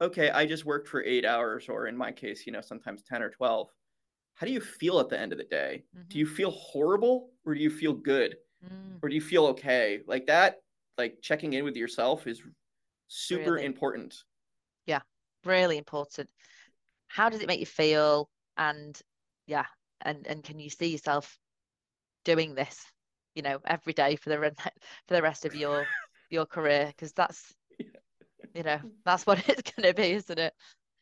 okay 0.01 0.31
i 0.31 0.45
just 0.45 0.65
worked 0.65 0.89
for 0.89 1.03
eight 1.05 1.25
hours 1.25 1.69
or 1.69 1.87
in 1.87 1.97
my 1.97 2.11
case 2.13 2.47
you 2.47 2.53
know 2.53 2.61
sometimes 2.61 3.03
10 3.03 3.23
or 3.23 3.31
12 3.31 3.69
how 4.35 4.47
do 4.47 4.53
you 4.53 4.61
feel 4.61 5.01
at 5.01 5.09
the 5.09 5.19
end 5.19 5.33
of 5.33 5.39
the 5.39 5.45
day? 5.45 5.85
Mm-hmm. 5.97 6.09
do 6.09 6.19
you 6.19 6.27
feel 6.27 6.51
horrible 6.51 7.31
or 7.45 7.55
do 7.55 7.61
you 7.61 7.71
feel 7.71 7.93
good? 7.93 8.37
Mm. 8.65 8.99
or 9.03 9.11
do 9.11 9.15
you 9.15 9.21
feel 9.21 9.47
okay? 9.49 10.01
Like 10.07 10.27
that 10.27 10.63
like 10.97 11.19
checking 11.21 11.53
in 11.53 11.65
with 11.65 11.77
yourself 11.77 12.27
is 12.27 12.43
super 13.09 13.53
really? 13.53 13.67
important. 13.67 14.17
Yeah 14.87 15.01
really 15.45 15.77
important. 15.77 16.29
How 17.09 17.29
does 17.29 17.43
it 17.43 17.47
make 17.47 17.61
you 17.61 17.67
feel? 17.67 18.29
And 18.57 18.99
yeah 19.47 19.67
and 20.01 20.27
and 20.27 20.43
can 20.43 20.59
you 20.59 20.71
see 20.71 20.89
yourself 20.89 21.39
doing 22.25 22.55
this 22.55 22.83
you 23.35 23.43
know 23.43 23.59
every 23.67 23.93
day 23.93 24.17
for 24.17 24.31
the 24.31 24.37
for 25.09 25.15
the 25.15 25.23
rest 25.23 25.45
of 25.45 25.55
your 25.55 25.87
your 26.31 26.47
career 26.47 26.87
because 26.89 27.13
that's 27.13 27.55
you 28.55 28.63
know 28.63 28.79
that's 29.05 29.27
what 29.27 29.47
it's 29.49 29.71
going 29.77 29.89
to 29.89 29.95
be 29.95 30.13
isn't 30.13 30.39
it 30.39 30.55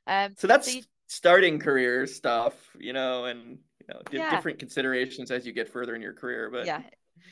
um 0.06 0.34
so 0.36 0.46
that's 0.46 0.70
so 0.70 0.78
you... 0.78 0.82
starting 1.06 1.58
career 1.58 2.06
stuff 2.06 2.54
you 2.78 2.92
know 2.92 3.26
and 3.26 3.58
you 3.80 3.86
know 3.88 4.00
yeah. 4.10 4.30
different 4.30 4.58
considerations 4.58 5.30
as 5.30 5.46
you 5.46 5.52
get 5.52 5.68
further 5.68 5.94
in 5.94 6.02
your 6.02 6.12
career 6.12 6.50
but 6.50 6.66
yeah 6.66 6.82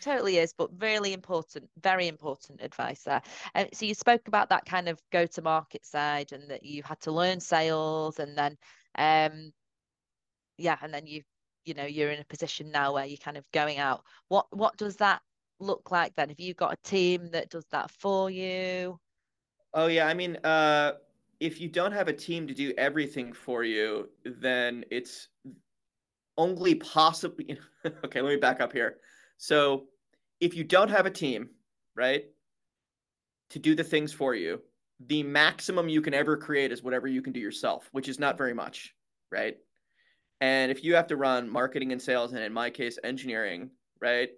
totally 0.03 0.39
is 0.39 0.53
but 0.57 0.71
really 0.81 1.13
important 1.13 1.69
very 1.83 2.07
important 2.07 2.61
advice 2.63 3.03
there 3.03 3.23
and 3.55 3.69
so 3.73 3.85
you 3.85 3.95
spoke 3.95 4.29
about 4.29 4.51
that 4.51 4.65
kind 4.65 4.89
of 4.89 5.01
go 5.11 5.27
to 5.27 5.43
market 5.43 5.85
side 5.85 6.33
and 6.33 6.51
that 6.51 6.65
you 6.65 6.83
had 6.83 7.01
to 7.01 7.11
learn 7.11 7.41
sales 7.41 8.19
and 8.19 8.37
then 8.37 8.57
um 8.99 9.51
yeah 10.59 10.77
and 10.83 10.93
then 10.93 11.07
you 11.07 11.23
you 11.65 11.75
know 11.75 11.85
you're 11.85 12.11
in 12.11 12.21
a 12.21 12.25
position 12.25 12.71
now 12.71 12.95
where 12.95 13.05
you're 13.07 13.17
kind 13.19 13.37
of 13.37 13.45
going 13.53 13.79
out. 13.79 14.05
What 14.29 14.47
what 14.51 14.77
does 14.77 14.97
that 14.97 15.23
look 15.59 15.91
like 15.91 16.15
then? 16.17 16.29
Have 16.29 16.41
you 16.41 16.55
got 16.55 16.73
a 16.73 16.89
team 16.89 17.31
that 17.33 17.51
does 17.51 17.67
that 17.71 17.91
for 17.91 18.31
you? 18.31 18.99
Oh 19.73 19.87
yeah 19.87 20.07
i 20.09 20.15
mean 20.15 20.37
uh 20.43 20.93
if 21.39 21.61
you 21.61 21.69
don't 21.69 21.93
have 21.93 22.09
a 22.09 22.13
team 22.13 22.47
to 22.49 22.55
do 22.55 22.73
everything 22.77 23.33
for 23.33 23.65
you 23.65 24.09
then 24.25 24.85
it's 24.91 25.29
only 26.37 26.75
possibly 26.75 27.59
okay 28.05 28.21
let 28.21 28.31
me 28.31 28.37
back 28.37 28.61
up 28.61 28.73
here. 28.73 28.97
So 29.39 29.87
if 30.41 30.55
you 30.55 30.65
don't 30.65 30.91
have 30.91 31.07
a 31.07 31.11
team 31.11 31.51
right 31.95 32.25
to 33.51 33.59
do 33.59 33.75
the 33.75 33.85
things 33.85 34.13
for 34.13 34.35
you 34.35 34.61
the 35.07 35.23
maximum 35.23 35.89
you 35.89 36.03
can 36.03 36.15
ever 36.15 36.37
create 36.37 36.73
is 36.73 36.83
whatever 36.83 37.07
you 37.09 37.23
can 37.23 37.33
do 37.33 37.41
yourself 37.41 37.89
which 37.93 38.09
is 38.09 38.19
not 38.19 38.39
very 38.39 38.55
much 38.55 38.95
right 39.31 39.57
and 40.41 40.71
if 40.71 40.83
you 40.85 40.95
have 40.95 41.07
to 41.09 41.17
run 41.17 41.51
marketing 41.51 41.93
and 41.93 42.01
sales, 42.01 42.33
and 42.33 42.43
in 42.43 42.53
my 42.53 42.71
case, 42.71 42.99
engineering, 43.05 43.71
right? 44.01 44.31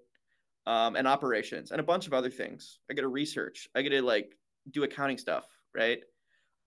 Um, 0.67 0.95
and 0.95 1.09
operations 1.09 1.73
and 1.73 1.81
a 1.81 1.85
bunch 1.85 2.07
of 2.07 2.15
other 2.15 2.31
things, 2.31 2.79
I 2.91 2.95
got 2.95 3.03
to 3.03 3.09
research, 3.09 3.69
I 3.75 3.83
got 3.83 3.91
to 3.91 4.03
like 4.03 4.33
do 4.71 4.85
accounting 4.85 5.19
stuff, 5.19 5.45
right? 5.75 6.01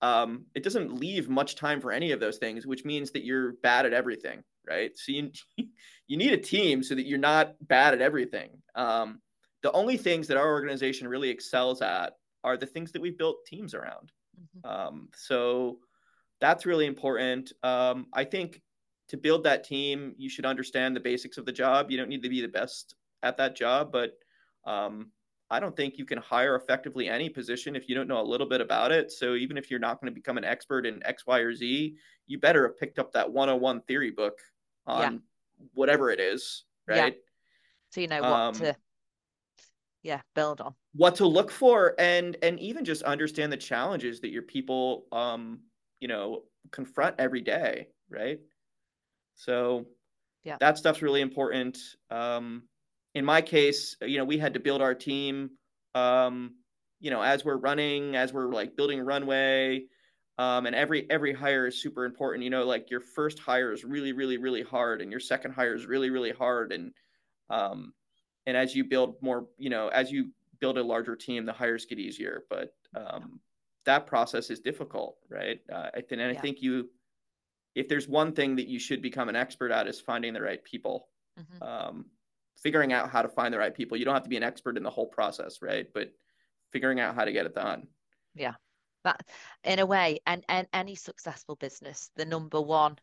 Um, 0.01 0.45
it 0.53 0.63
doesn't 0.63 0.99
leave 0.99 1.29
much 1.29 1.55
time 1.55 1.79
for 1.79 1.91
any 1.91 2.11
of 2.11 2.19
those 2.19 2.37
things, 2.37 2.67
which 2.67 2.85
means 2.85 3.11
that 3.11 3.23
you're 3.23 3.53
bad 3.63 3.85
at 3.85 3.93
everything, 3.93 4.43
right? 4.67 4.91
So 4.95 5.11
you 5.11 5.31
you 6.07 6.17
need 6.17 6.33
a 6.33 6.37
team 6.37 6.83
so 6.83 6.95
that 6.95 7.07
you're 7.07 7.17
not 7.17 7.55
bad 7.61 7.93
at 7.93 8.01
everything. 8.01 8.61
Um, 8.75 9.21
the 9.63 9.71
only 9.71 9.97
things 9.97 10.27
that 10.27 10.37
our 10.37 10.47
organization 10.47 11.07
really 11.07 11.29
excels 11.29 11.81
at 11.81 12.13
are 12.43 12.57
the 12.57 12.67
things 12.67 12.91
that 12.91 13.01
we've 13.01 13.17
built 13.17 13.45
teams 13.47 13.73
around. 13.73 14.11
Mm-hmm. 14.39 14.69
Um, 14.69 15.09
so 15.15 15.79
that's 16.39 16.65
really 16.65 16.85
important. 16.85 17.51
Um, 17.63 18.07
I 18.13 18.25
think 18.25 18.61
to 19.07 19.17
build 19.17 19.43
that 19.43 19.63
team, 19.63 20.13
you 20.17 20.29
should 20.29 20.45
understand 20.45 20.95
the 20.95 20.99
basics 20.99 21.37
of 21.37 21.45
the 21.45 21.51
job. 21.51 21.91
You 21.91 21.97
don't 21.97 22.09
need 22.09 22.23
to 22.23 22.29
be 22.29 22.41
the 22.41 22.47
best 22.47 22.95
at 23.23 23.37
that 23.37 23.55
job, 23.55 23.91
but 23.91 24.17
um, 24.65 25.11
I 25.49 25.59
don't 25.59 25.75
think 25.75 25.97
you 25.97 26.05
can 26.05 26.17
hire 26.17 26.55
effectively 26.55 27.07
any 27.07 27.29
position 27.29 27.75
if 27.75 27.87
you 27.87 27.95
don't 27.95 28.07
know 28.07 28.19
a 28.19 28.23
little 28.23 28.47
bit 28.47 28.61
about 28.61 28.91
it. 28.91 29.11
So 29.11 29.35
even 29.35 29.57
if 29.57 29.69
you're 29.69 29.79
not 29.79 30.01
going 30.01 30.11
to 30.11 30.15
become 30.15 30.37
an 30.37 30.43
expert 30.43 30.85
in 30.85 31.05
X, 31.05 31.27
Y, 31.27 31.39
or 31.39 31.53
Z, 31.53 31.95
you 32.27 32.39
better 32.39 32.67
have 32.67 32.79
picked 32.79 32.97
up 32.97 33.11
that 33.13 33.31
101 33.31 33.81
theory 33.81 34.11
book 34.11 34.39
on 34.87 35.13
yeah. 35.13 35.19
whatever 35.73 36.09
it 36.09 36.19
is, 36.19 36.63
right? 36.87 37.13
Yeah. 37.13 37.19
So 37.91 38.01
you 38.01 38.07
know 38.07 38.21
what 38.21 38.31
um, 38.31 38.53
to 38.55 38.75
yeah 40.05 40.21
build 40.35 40.61
on 40.61 40.75
what 40.93 41.15
to 41.15 41.25
look 41.25 41.49
for 41.49 41.95
and 41.97 42.37
and 42.43 42.59
even 42.59 42.85
just 42.85 43.01
understand 43.03 43.51
the 43.51 43.57
challenges 43.57 44.19
that 44.21 44.29
your 44.29 44.43
people 44.43 45.05
um 45.11 45.59
you 45.99 46.07
know 46.07 46.43
confront 46.71 47.15
every 47.17 47.41
day 47.41 47.87
right 48.09 48.39
so 49.35 49.85
yeah, 50.43 50.57
that 50.59 50.77
stuff's 50.77 51.01
really 51.01 51.21
important. 51.21 51.77
Um, 52.09 52.63
in 53.13 53.25
my 53.25 53.41
case, 53.41 53.95
you 54.01 54.17
know, 54.17 54.25
we 54.25 54.37
had 54.37 54.53
to 54.55 54.59
build 54.59 54.81
our 54.81 54.93
team 54.93 55.51
um, 55.95 56.55
you 56.99 57.09
know, 57.09 57.21
as 57.21 57.43
we're 57.43 57.57
running, 57.57 58.15
as 58.15 58.33
we're 58.33 58.51
like 58.51 58.75
building 58.75 58.99
runway, 58.99 59.85
um, 60.37 60.65
and 60.65 60.75
every 60.75 61.09
every 61.09 61.33
hire 61.33 61.67
is 61.67 61.81
super 61.81 62.05
important. 62.05 62.43
You 62.43 62.49
know, 62.49 62.65
like 62.65 62.91
your 62.91 62.99
first 62.99 63.39
hire 63.39 63.71
is 63.71 63.83
really, 63.83 64.11
really, 64.11 64.37
really 64.37 64.61
hard, 64.61 65.01
and 65.01 65.09
your 65.09 65.19
second 65.19 65.53
hire 65.53 65.73
is 65.73 65.85
really, 65.85 66.09
really 66.09 66.31
hard, 66.31 66.71
and 66.71 66.91
um, 67.49 67.93
and 68.45 68.55
as 68.55 68.75
you 68.75 68.83
build 68.83 69.15
more, 69.21 69.47
you 69.57 69.69
know, 69.69 69.87
as 69.87 70.11
you 70.11 70.31
build 70.59 70.77
a 70.77 70.83
larger 70.83 71.15
team, 71.15 71.45
the 71.45 71.53
hires 71.53 71.85
get 71.85 71.99
easier. 71.99 72.43
But 72.49 72.73
um, 72.95 73.39
that 73.85 74.07
process 74.07 74.49
is 74.49 74.59
difficult, 74.59 75.17
right? 75.29 75.59
Uh, 75.71 75.89
and 76.11 76.21
I 76.21 76.33
think 76.33 76.61
you, 76.61 76.89
if 77.75 77.87
there's 77.89 78.07
one 78.07 78.33
thing 78.33 78.55
that 78.55 78.67
you 78.67 78.79
should 78.79 79.01
become 79.01 79.29
an 79.29 79.35
expert 79.35 79.71
at, 79.71 79.87
is 79.87 79.99
finding 79.99 80.33
the 80.33 80.41
right 80.41 80.63
people. 80.63 81.09
Mm-hmm. 81.37 81.63
Um, 81.63 82.05
figuring 82.63 82.93
out 82.93 83.09
how 83.09 83.21
to 83.21 83.29
find 83.29 83.53
the 83.53 83.59
right 83.59 83.75
people. 83.75 83.97
You 83.97 84.05
don't 84.05 84.13
have 84.13 84.23
to 84.23 84.29
be 84.29 84.37
an 84.37 84.43
expert 84.43 84.77
in 84.77 84.83
the 84.83 84.89
whole 84.89 85.07
process, 85.07 85.61
right? 85.61 85.87
But 85.93 86.11
figuring 86.71 86.99
out 86.99 87.13
how 87.13 87.25
to 87.25 87.31
get 87.31 87.45
it 87.45 87.53
done. 87.53 87.87
Yeah. 88.33 88.53
That 89.03 89.21
in 89.63 89.77
a 89.77 89.85
way, 89.85 90.19
and, 90.25 90.43
and 90.49 90.67
any 90.73 90.95
successful 90.95 91.55
business, 91.57 92.09
the 92.15 92.25
number 92.25 92.59
one, 92.59 92.97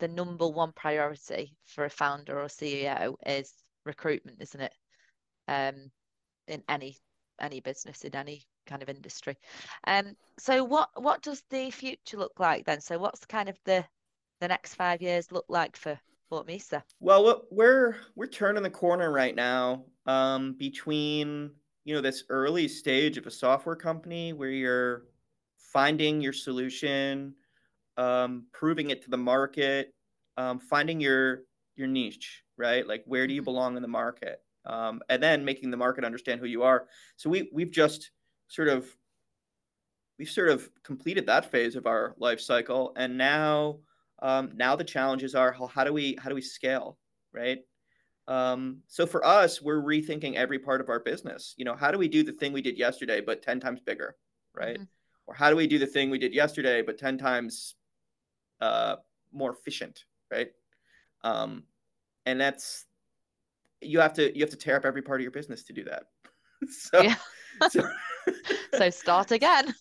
the 0.00 0.08
number 0.08 0.46
one 0.46 0.72
priority 0.72 1.56
for 1.64 1.86
a 1.86 1.90
founder 1.90 2.38
or 2.38 2.48
CEO 2.48 3.14
is 3.24 3.54
recruitment, 3.86 4.42
isn't 4.42 4.60
it? 4.60 4.72
Um, 5.48 5.90
in 6.46 6.62
any 6.68 6.98
any 7.40 7.60
business 7.60 8.02
in 8.02 8.14
any 8.14 8.42
kind 8.66 8.82
of 8.82 8.88
industry. 8.88 9.36
Um, 9.86 10.16
so 10.38 10.64
what 10.64 10.90
what 10.94 11.22
does 11.22 11.42
the 11.50 11.70
future 11.70 12.16
look 12.16 12.38
like 12.38 12.64
then? 12.64 12.80
So 12.80 12.98
what's 12.98 13.24
kind 13.24 13.48
of 13.48 13.56
the 13.64 13.84
the 14.40 14.48
next 14.48 14.74
five 14.74 15.00
years 15.02 15.32
look 15.32 15.46
like 15.48 15.76
for 15.76 15.98
FortMesa? 16.30 16.82
Well, 17.00 17.42
we're 17.50 17.96
we're 18.14 18.26
turning 18.26 18.62
the 18.62 18.70
corner 18.70 19.12
right 19.12 19.34
now 19.34 19.84
um, 20.06 20.54
between 20.58 21.50
you 21.84 21.94
know 21.94 22.00
this 22.00 22.24
early 22.28 22.68
stage 22.68 23.16
of 23.16 23.26
a 23.26 23.30
software 23.30 23.76
company 23.76 24.32
where 24.32 24.50
you're 24.50 25.04
finding 25.72 26.20
your 26.20 26.32
solution, 26.32 27.34
um, 27.96 28.46
proving 28.52 28.90
it 28.90 29.02
to 29.02 29.10
the 29.10 29.16
market, 29.16 29.94
um, 30.36 30.58
finding 30.58 31.00
your 31.00 31.42
your 31.76 31.88
niche, 31.88 32.42
right? 32.56 32.86
Like 32.86 33.04
where 33.06 33.26
do 33.26 33.34
you 33.34 33.40
mm-hmm. 33.40 33.44
belong 33.46 33.76
in 33.76 33.82
the 33.82 33.88
market, 33.88 34.40
um, 34.66 35.00
and 35.08 35.22
then 35.22 35.44
making 35.44 35.70
the 35.70 35.76
market 35.76 36.04
understand 36.04 36.40
who 36.40 36.46
you 36.46 36.62
are. 36.62 36.86
So 37.16 37.30
we 37.30 37.48
we've 37.52 37.70
just 37.70 38.10
sort 38.48 38.68
of 38.68 38.86
we've 40.18 40.28
sort 40.28 40.48
of 40.48 40.68
completed 40.82 41.26
that 41.26 41.50
phase 41.50 41.76
of 41.76 41.86
our 41.86 42.14
life 42.18 42.40
cycle, 42.40 42.92
and 42.96 43.16
now 43.16 43.78
um, 44.22 44.52
now 44.54 44.76
the 44.76 44.84
challenges 44.84 45.34
are 45.34 45.52
how, 45.52 45.66
how 45.66 45.84
do 45.84 45.92
we 45.92 46.16
how 46.20 46.28
do 46.28 46.34
we 46.34 46.42
scale, 46.42 46.98
right? 47.32 47.58
Um, 48.28 48.78
so 48.88 49.06
for 49.06 49.24
us, 49.24 49.62
we're 49.62 49.80
rethinking 49.82 50.34
every 50.34 50.58
part 50.58 50.80
of 50.80 50.88
our 50.88 51.00
business. 51.00 51.54
You 51.56 51.64
know, 51.64 51.76
how 51.76 51.92
do 51.92 51.98
we 51.98 52.08
do 52.08 52.24
the 52.24 52.32
thing 52.32 52.52
we 52.52 52.62
did 52.62 52.76
yesterday 52.76 53.20
but 53.20 53.42
ten 53.42 53.60
times 53.60 53.80
bigger, 53.80 54.16
right? 54.54 54.76
Mm-hmm. 54.76 54.84
Or 55.28 55.34
how 55.34 55.50
do 55.50 55.56
we 55.56 55.66
do 55.66 55.78
the 55.78 55.86
thing 55.86 56.10
we 56.10 56.18
did 56.18 56.34
yesterday 56.34 56.82
but 56.82 56.98
ten 56.98 57.18
times 57.18 57.76
uh, 58.60 58.96
more 59.32 59.52
efficient, 59.52 60.04
right? 60.30 60.48
Um, 61.22 61.64
and 62.24 62.40
that's 62.40 62.85
you 63.80 64.00
have 64.00 64.14
to 64.14 64.34
you 64.36 64.42
have 64.42 64.50
to 64.50 64.56
tear 64.56 64.76
up 64.76 64.84
every 64.84 65.02
part 65.02 65.20
of 65.20 65.22
your 65.22 65.30
business 65.30 65.64
to 65.64 65.72
do 65.72 65.84
that. 65.84 66.04
so, 66.70 67.00
yeah. 67.00 67.16
so, 67.70 67.88
so 68.76 68.90
start 68.90 69.30
again. 69.30 69.74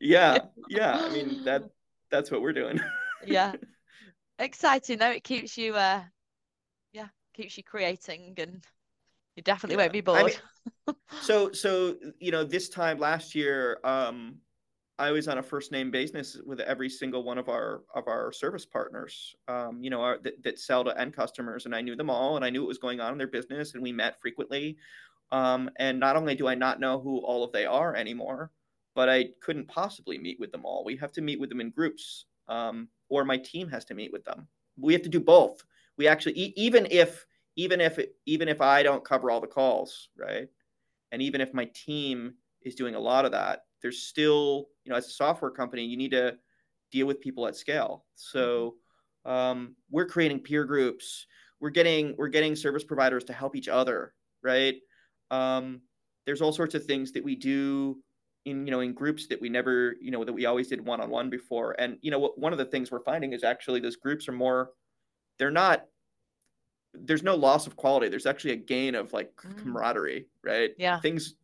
yeah, 0.00 0.38
yeah. 0.68 0.98
I 0.98 1.10
mean 1.10 1.44
that 1.44 1.64
that's 2.10 2.30
what 2.30 2.42
we're 2.42 2.52
doing 2.52 2.78
yeah 3.26 3.52
exciting 4.38 4.98
though 4.98 5.10
it 5.10 5.24
keeps 5.24 5.56
you 5.56 5.74
uh 5.74 6.02
yeah 6.92 7.06
keeps 7.34 7.56
you 7.56 7.62
creating 7.62 8.34
and 8.38 8.64
you 9.36 9.42
definitely 9.42 9.76
yeah. 9.76 9.82
won't 9.82 9.92
be 9.92 10.00
bored 10.00 10.20
I 10.20 10.24
mean, 10.88 10.96
so 11.22 11.52
so 11.52 11.96
you 12.18 12.32
know 12.32 12.44
this 12.44 12.68
time 12.68 12.98
last 12.98 13.34
year 13.34 13.78
um 13.84 14.36
I 14.98 15.10
was 15.10 15.26
on 15.26 15.38
a 15.38 15.42
first 15.42 15.72
name 15.72 15.90
basis 15.90 16.36
with 16.44 16.60
every 16.60 16.88
single 16.88 17.24
one 17.24 17.38
of 17.38 17.48
our 17.48 17.82
of 17.94 18.06
our 18.08 18.32
service 18.32 18.66
partners, 18.66 19.34
um, 19.48 19.82
you 19.82 19.90
know, 19.90 20.02
our, 20.02 20.18
that, 20.18 20.42
that, 20.44 20.58
sell 20.58 20.84
to 20.84 20.98
end 21.00 21.14
customers, 21.14 21.66
and 21.66 21.74
I 21.74 21.80
knew 21.80 21.96
them 21.96 22.10
all, 22.10 22.36
and 22.36 22.44
I 22.44 22.50
knew 22.50 22.60
what 22.60 22.68
was 22.68 22.78
going 22.78 23.00
on 23.00 23.12
in 23.12 23.18
their 23.18 23.26
business, 23.26 23.74
and 23.74 23.82
we 23.82 23.92
met 23.92 24.20
frequently. 24.20 24.76
Um, 25.30 25.70
and 25.76 25.98
not 25.98 26.16
only 26.16 26.34
do 26.34 26.46
I 26.46 26.54
not 26.54 26.78
know 26.78 27.00
who 27.00 27.18
all 27.18 27.42
of 27.42 27.52
they 27.52 27.64
are 27.64 27.96
anymore, 27.96 28.50
but 28.94 29.08
I 29.08 29.30
couldn't 29.40 29.66
possibly 29.66 30.18
meet 30.18 30.38
with 30.38 30.52
them 30.52 30.66
all. 30.66 30.84
We 30.84 30.96
have 30.96 31.12
to 31.12 31.22
meet 31.22 31.40
with 31.40 31.48
them 31.48 31.60
in 31.60 31.70
groups, 31.70 32.26
um, 32.48 32.88
or 33.08 33.24
my 33.24 33.38
team 33.38 33.68
has 33.68 33.84
to 33.86 33.94
meet 33.94 34.12
with 34.12 34.24
them. 34.24 34.46
We 34.78 34.92
have 34.92 35.02
to 35.02 35.08
do 35.08 35.20
both. 35.20 35.64
We 35.96 36.06
actually 36.06 36.34
even 36.34 36.86
if 36.90 37.26
even 37.56 37.80
if 37.80 37.98
even 38.26 38.48
if 38.48 38.60
I 38.60 38.82
don't 38.82 39.04
cover 39.04 39.30
all 39.30 39.40
the 39.40 39.46
calls, 39.46 40.10
right? 40.18 40.48
And 41.12 41.22
even 41.22 41.40
if 41.40 41.54
my 41.54 41.68
team 41.74 42.34
is 42.62 42.74
doing 42.74 42.94
a 42.94 43.00
lot 43.00 43.24
of 43.24 43.32
that, 43.32 43.64
there's 43.82 44.02
still, 44.02 44.68
you 44.84 44.90
know, 44.90 44.96
as 44.96 45.06
a 45.06 45.10
software 45.10 45.50
company, 45.50 45.84
you 45.84 45.96
need 45.96 46.12
to 46.12 46.36
deal 46.90 47.06
with 47.06 47.20
people 47.20 47.46
at 47.46 47.56
scale. 47.56 48.04
So 48.14 48.76
um, 49.24 49.76
we're 49.90 50.06
creating 50.06 50.40
peer 50.40 50.64
groups. 50.64 51.26
We're 51.60 51.70
getting 51.70 52.14
we're 52.16 52.28
getting 52.28 52.56
service 52.56 52.84
providers 52.84 53.24
to 53.24 53.32
help 53.32 53.56
each 53.56 53.68
other, 53.68 54.14
right? 54.42 54.76
Um, 55.30 55.82
there's 56.26 56.42
all 56.42 56.52
sorts 56.52 56.74
of 56.74 56.84
things 56.84 57.12
that 57.12 57.24
we 57.24 57.36
do 57.36 57.98
in 58.44 58.66
you 58.66 58.72
know 58.72 58.80
in 58.80 58.92
groups 58.92 59.28
that 59.28 59.40
we 59.40 59.48
never 59.48 59.94
you 60.00 60.10
know 60.10 60.24
that 60.24 60.32
we 60.32 60.46
always 60.46 60.68
did 60.68 60.84
one 60.84 61.00
on 61.00 61.10
one 61.10 61.30
before 61.30 61.76
and 61.78 61.96
you 62.02 62.10
know 62.10 62.18
what 62.18 62.38
one 62.38 62.52
of 62.52 62.58
the 62.58 62.64
things 62.64 62.90
we're 62.90 63.02
finding 63.04 63.32
is 63.32 63.44
actually 63.44 63.78
those 63.78 63.96
groups 63.96 64.28
are 64.28 64.32
more 64.32 64.70
they're 65.38 65.50
not 65.50 65.84
there's 66.92 67.22
no 67.22 67.36
loss 67.36 67.66
of 67.66 67.76
quality 67.76 68.08
there's 68.08 68.26
actually 68.26 68.52
a 68.52 68.56
gain 68.56 68.94
of 68.96 69.12
like 69.12 69.32
mm. 69.36 69.56
camaraderie 69.58 70.26
right 70.42 70.72
yeah 70.76 70.98
things 70.98 71.36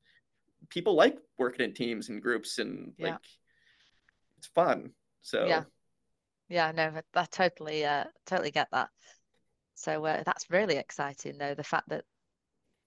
people 0.68 0.94
like 0.94 1.16
working 1.38 1.64
in 1.64 1.74
teams 1.74 2.08
and 2.08 2.22
groups 2.22 2.58
and 2.58 2.92
like 2.98 3.10
yeah. 3.10 3.16
it's 4.36 4.48
fun 4.48 4.90
so 5.22 5.46
yeah 5.46 5.64
yeah 6.48 6.72
no 6.72 6.92
i 7.14 7.24
totally 7.26 7.84
uh 7.84 8.04
totally 8.26 8.50
get 8.50 8.68
that 8.72 8.88
so 9.74 10.04
uh, 10.04 10.22
that's 10.24 10.50
really 10.50 10.76
exciting 10.76 11.38
though 11.38 11.54
the 11.54 11.62
fact 11.62 11.88
that 11.88 12.04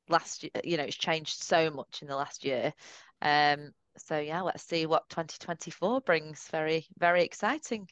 last 0.09 0.43
year 0.43 0.51
you 0.63 0.77
know 0.77 0.83
it's 0.83 0.97
changed 0.97 1.41
so 1.41 1.69
much 1.69 2.01
in 2.01 2.07
the 2.07 2.15
last 2.15 2.43
year 2.43 2.73
um 3.21 3.71
so 3.97 4.19
yeah, 4.19 4.41
let's 4.41 4.63
see 4.63 4.85
what 4.85 5.09
2024 5.09 6.01
brings. 6.01 6.47
Very, 6.51 6.85
very 6.97 7.23
exciting. 7.23 7.87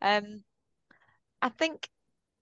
Um, 0.00 0.44
I 1.42 1.48
think, 1.48 1.88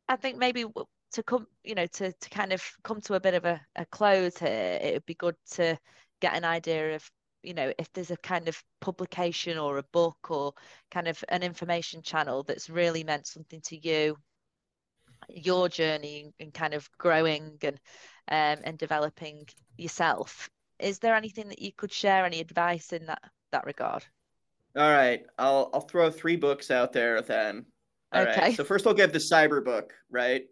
I 0.09 0.17
think 0.17 0.39
maybe 0.39 0.65
to 1.13 1.23
come, 1.23 1.47
you 1.65 1.75
know, 1.75 1.87
to 1.87 2.13
to 2.13 2.31
kind 2.31 2.53
of 2.53 2.63
come 2.83 3.01
to 3.03 3.15
a 3.15 3.21
bit 3.21 3.35
of 3.35 3.45
a, 3.45 3.61
a 3.77 3.87
close 3.87 4.39
here, 4.39 4.79
it 4.83 4.95
would 4.95 5.07
be 5.07 5.15
good 5.15 5.37
to 5.53 5.79
get 6.21 6.35
an 6.35 6.45
idea 6.45 6.95
of, 6.95 7.11
you 7.43 7.55
know, 7.55 7.73
if 7.79 7.93
there's 7.93 8.11
a 8.11 8.17
kind 8.17 8.49
of 8.49 8.63
publication 8.81 9.59
or 9.59 9.79
a 9.79 9.83
book 9.93 10.31
or 10.31 10.53
kind 10.91 11.09
of 11.09 11.23
an 11.29 11.43
information 11.43 12.03
channel 12.03 12.43
that's 12.43 12.71
really 12.71 13.05
meant 13.05 13.27
something 13.27 13.61
to 13.63 13.77
you, 13.77 14.17
your 15.29 15.69
journey 15.69 16.33
and 16.41 16.55
kind 16.55 16.75
of 16.75 16.89
growing 16.99 17.59
and 17.63 17.79
um, 18.31 18.63
and 18.65 18.79
developing 18.79 19.47
yourself 19.77 20.49
is 20.79 20.99
there 20.99 21.15
anything 21.15 21.49
that 21.49 21.61
you 21.61 21.73
could 21.73 21.93
share 21.93 22.25
any 22.25 22.41
advice 22.41 22.93
in 22.93 23.07
that 23.07 23.23
that 23.53 23.65
regard? 23.65 24.05
All 24.77 24.91
right. 24.91 25.25
I'll 25.39 25.71
i'll 25.73 25.81
throw 25.81 26.11
three 26.11 26.37
books 26.37 26.71
out 26.71 26.93
there 26.93 27.21
then. 27.23 27.67
All 28.13 28.23
okay. 28.23 28.41
Right. 28.41 28.57
so 28.57 28.65
first 28.65 28.87
i'll 28.87 28.95
give 28.95 29.13
the 29.13 29.19
cyber 29.19 29.65
book 29.65 29.93
right? 30.11 30.45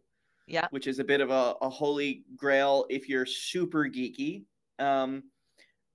Yeah. 0.46 0.68
Which 0.70 0.86
is 0.86 0.98
a 0.98 1.04
bit 1.04 1.20
of 1.20 1.30
a, 1.30 1.54
a 1.60 1.68
holy 1.68 2.24
grail 2.36 2.86
if 2.88 3.08
you're 3.08 3.26
super 3.26 3.84
geeky. 3.84 4.44
Um 4.78 5.24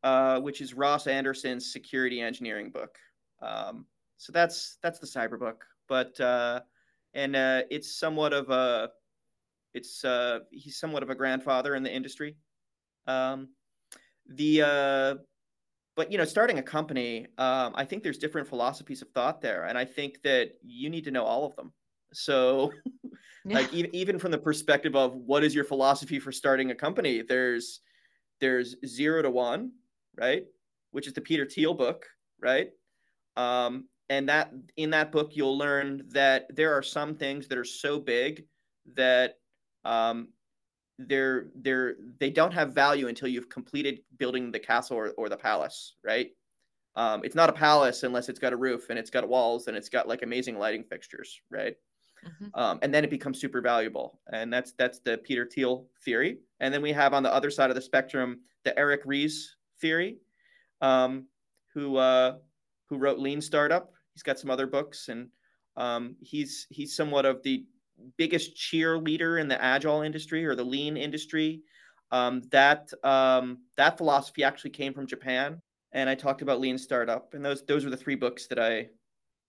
uh 0.04 0.40
which 0.40 0.62
is 0.62 0.74
ross 0.74 1.08
anderson's 1.08 1.72
security 1.72 2.22
engineering 2.22 2.70
book. 2.70 2.98
Um 3.42 3.86
so 4.18 4.32
that's 4.32 4.78
that's 4.84 5.00
the 5.00 5.08
cyber 5.08 5.40
book 5.40 5.66
but 5.88 6.20
uh 6.20 6.62
and 7.14 7.36
uh 7.36 7.64
it's 7.70 7.96
somewhat 7.96 8.34
of 8.34 8.50
a 8.50 8.90
it's 9.74 10.04
uh 10.06 10.40
he's 10.52 10.78
somewhat 10.78 11.04
of 11.04 11.10
a 11.10 11.16
grandfather 11.16 11.76
in 11.76 11.84
the 11.84 11.94
industry. 11.94 12.36
Um 13.08 13.50
the 14.28 14.62
uh, 14.62 15.16
but 15.96 16.12
you 16.12 16.18
know 16.18 16.26
starting 16.26 16.60
a 16.60 16.64
company 16.64 17.28
um, 17.38 17.74
i 17.76 17.84
think 17.86 18.04
there's 18.04 18.18
different 18.18 18.48
philosophies 18.48 19.02
of 19.02 19.10
thought 19.10 19.42
there 19.42 19.66
and 19.66 19.78
i 19.78 19.86
think 19.86 20.22
that 20.24 20.52
you 20.64 20.90
need 20.90 21.04
to 21.04 21.12
know 21.12 21.24
all 21.24 21.46
of 21.46 21.56
them. 21.56 21.72
So 22.14 22.72
yeah. 23.46 23.56
like 23.56 23.74
even, 23.74 23.96
even 23.96 24.20
from 24.20 24.32
the 24.32 24.38
perspective 24.38 24.96
of 24.96 25.16
what 25.16 25.44
is 25.44 25.56
your 25.56 25.64
philosophy 25.64 26.20
for 26.20 26.32
starting 26.32 26.72
a 26.72 26.76
company 26.76 27.22
there's 27.22 27.82
there's 28.40 28.76
zero 28.86 29.22
to 29.22 29.30
one 29.30 29.72
right? 30.22 30.46
Which 30.92 31.08
is 31.08 31.14
the 31.14 31.22
peter 31.22 31.46
thiel 31.46 31.74
book 31.74 32.06
right? 32.42 32.70
Um, 33.38 33.86
and 34.10 34.28
that 34.28 34.52
in 34.76 34.90
that 34.90 35.12
book 35.12 35.32
you'll 35.34 35.58
learn 35.58 36.04
that 36.10 36.54
there 36.56 36.74
are 36.74 36.84
some 36.84 37.16
things 37.16 37.48
that 37.48 37.58
are 37.58 37.64
so 37.64 38.00
big 38.00 38.46
that 38.96 39.36
um, 39.86 40.30
they're 40.98 41.48
they're 41.56 41.96
they 42.20 42.30
don't 42.30 42.54
have 42.54 42.74
value 42.74 43.08
until 43.08 43.28
you've 43.28 43.50
completed 43.50 44.00
building 44.18 44.52
the 44.52 44.60
castle 44.60 44.98
or, 44.98 45.12
or 45.18 45.30
the 45.30 45.38
palace 45.38 45.96
right? 46.04 46.32
Um, 46.98 47.24
it's 47.24 47.36
not 47.36 47.50
a 47.50 47.54
palace 47.54 48.04
unless 48.04 48.28
it's 48.28 48.40
got 48.40 48.52
a 48.52 48.58
roof 48.58 48.90
and 48.90 49.00
it's 49.00 49.10
got 49.10 49.28
walls 49.28 49.68
and 49.68 49.78
it's 49.78 49.88
got 49.88 50.10
like 50.10 50.24
amazing 50.24 50.58
lighting 50.60 50.84
fixtures 50.84 51.42
right? 51.50 51.76
Mm-hmm. 52.26 52.60
um, 52.60 52.78
and 52.84 52.94
then 52.94 53.04
it 53.04 53.10
becomes 53.10 53.42
super 53.42 53.62
valuable. 53.62 54.20
And 54.32 54.54
that's 54.54 54.74
that's 54.74 55.00
the 55.00 55.18
peter 55.20 55.46
thiel 55.46 55.88
theory. 56.04 56.38
And 56.60 56.74
then 56.74 56.82
we 56.82 56.92
have 56.92 57.14
on 57.14 57.24
the 57.24 57.34
other 57.34 57.50
side 57.50 57.70
of 57.72 57.76
the 57.76 57.82
spectrum 57.82 58.42
the 58.64 58.78
eric 58.78 59.02
ries 59.06 59.56
theory 59.82 60.18
um, 60.82 61.28
who 61.74 61.98
uh, 61.98 62.38
who 62.90 62.98
wrote 62.98 63.20
Lean 63.20 63.42
Startup. 63.42 63.92
He's 64.14 64.24
got 64.24 64.40
some 64.40 64.50
other 64.50 64.68
books, 64.68 65.10
and 65.10 65.30
um, 65.78 66.16
he's 66.22 66.68
he's 66.70 66.96
somewhat 66.96 67.26
of 67.26 67.42
the 67.44 67.66
biggest 68.18 68.56
cheerleader 68.56 69.40
in 69.40 69.48
the 69.48 69.62
agile 69.64 70.02
industry 70.02 70.46
or 70.46 70.56
the 70.56 70.64
lean 70.64 70.98
industry. 70.98 71.62
Um, 72.12 72.42
that 72.52 72.92
um, 73.04 73.60
that 73.78 73.98
philosophy 73.98 74.44
actually 74.44 74.72
came 74.72 74.94
from 74.94 75.08
Japan, 75.08 75.62
and 75.94 76.10
I 76.10 76.16
talked 76.16 76.42
about 76.42 76.60
lean 76.60 76.78
startup, 76.78 77.34
and 77.34 77.44
those 77.44 77.64
those 77.66 77.86
were 77.86 77.92
the 77.92 77.98
three 77.98 78.16
books 78.16 78.48
that 78.48 78.60
I 78.60 78.90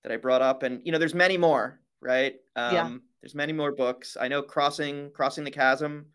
that 0.02 0.12
I 0.12 0.16
brought 0.16 0.42
up, 0.42 0.62
and 0.62 0.80
you 0.84 0.92
know, 0.92 0.98
there's 0.98 1.14
many 1.14 1.36
more, 1.36 1.80
right? 2.00 2.34
Um, 2.56 2.74
yeah. 2.74 2.96
There's 3.20 3.34
many 3.34 3.52
more 3.52 3.72
books. 3.72 4.16
I 4.20 4.28
know 4.28 4.42
crossing 4.42 5.10
crossing 5.12 5.44
the 5.44 5.50
chasm 5.50 6.06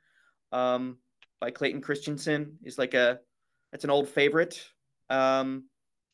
um, 0.51 0.97
by 1.39 1.51
Clayton 1.51 1.81
Christensen 1.81 2.57
is 2.63 2.77
like 2.77 2.93
a 2.93 3.19
it's 3.77 3.83
an 3.83 3.91
old 3.91 4.09
favorite. 4.09 4.59
Um, 5.07 5.65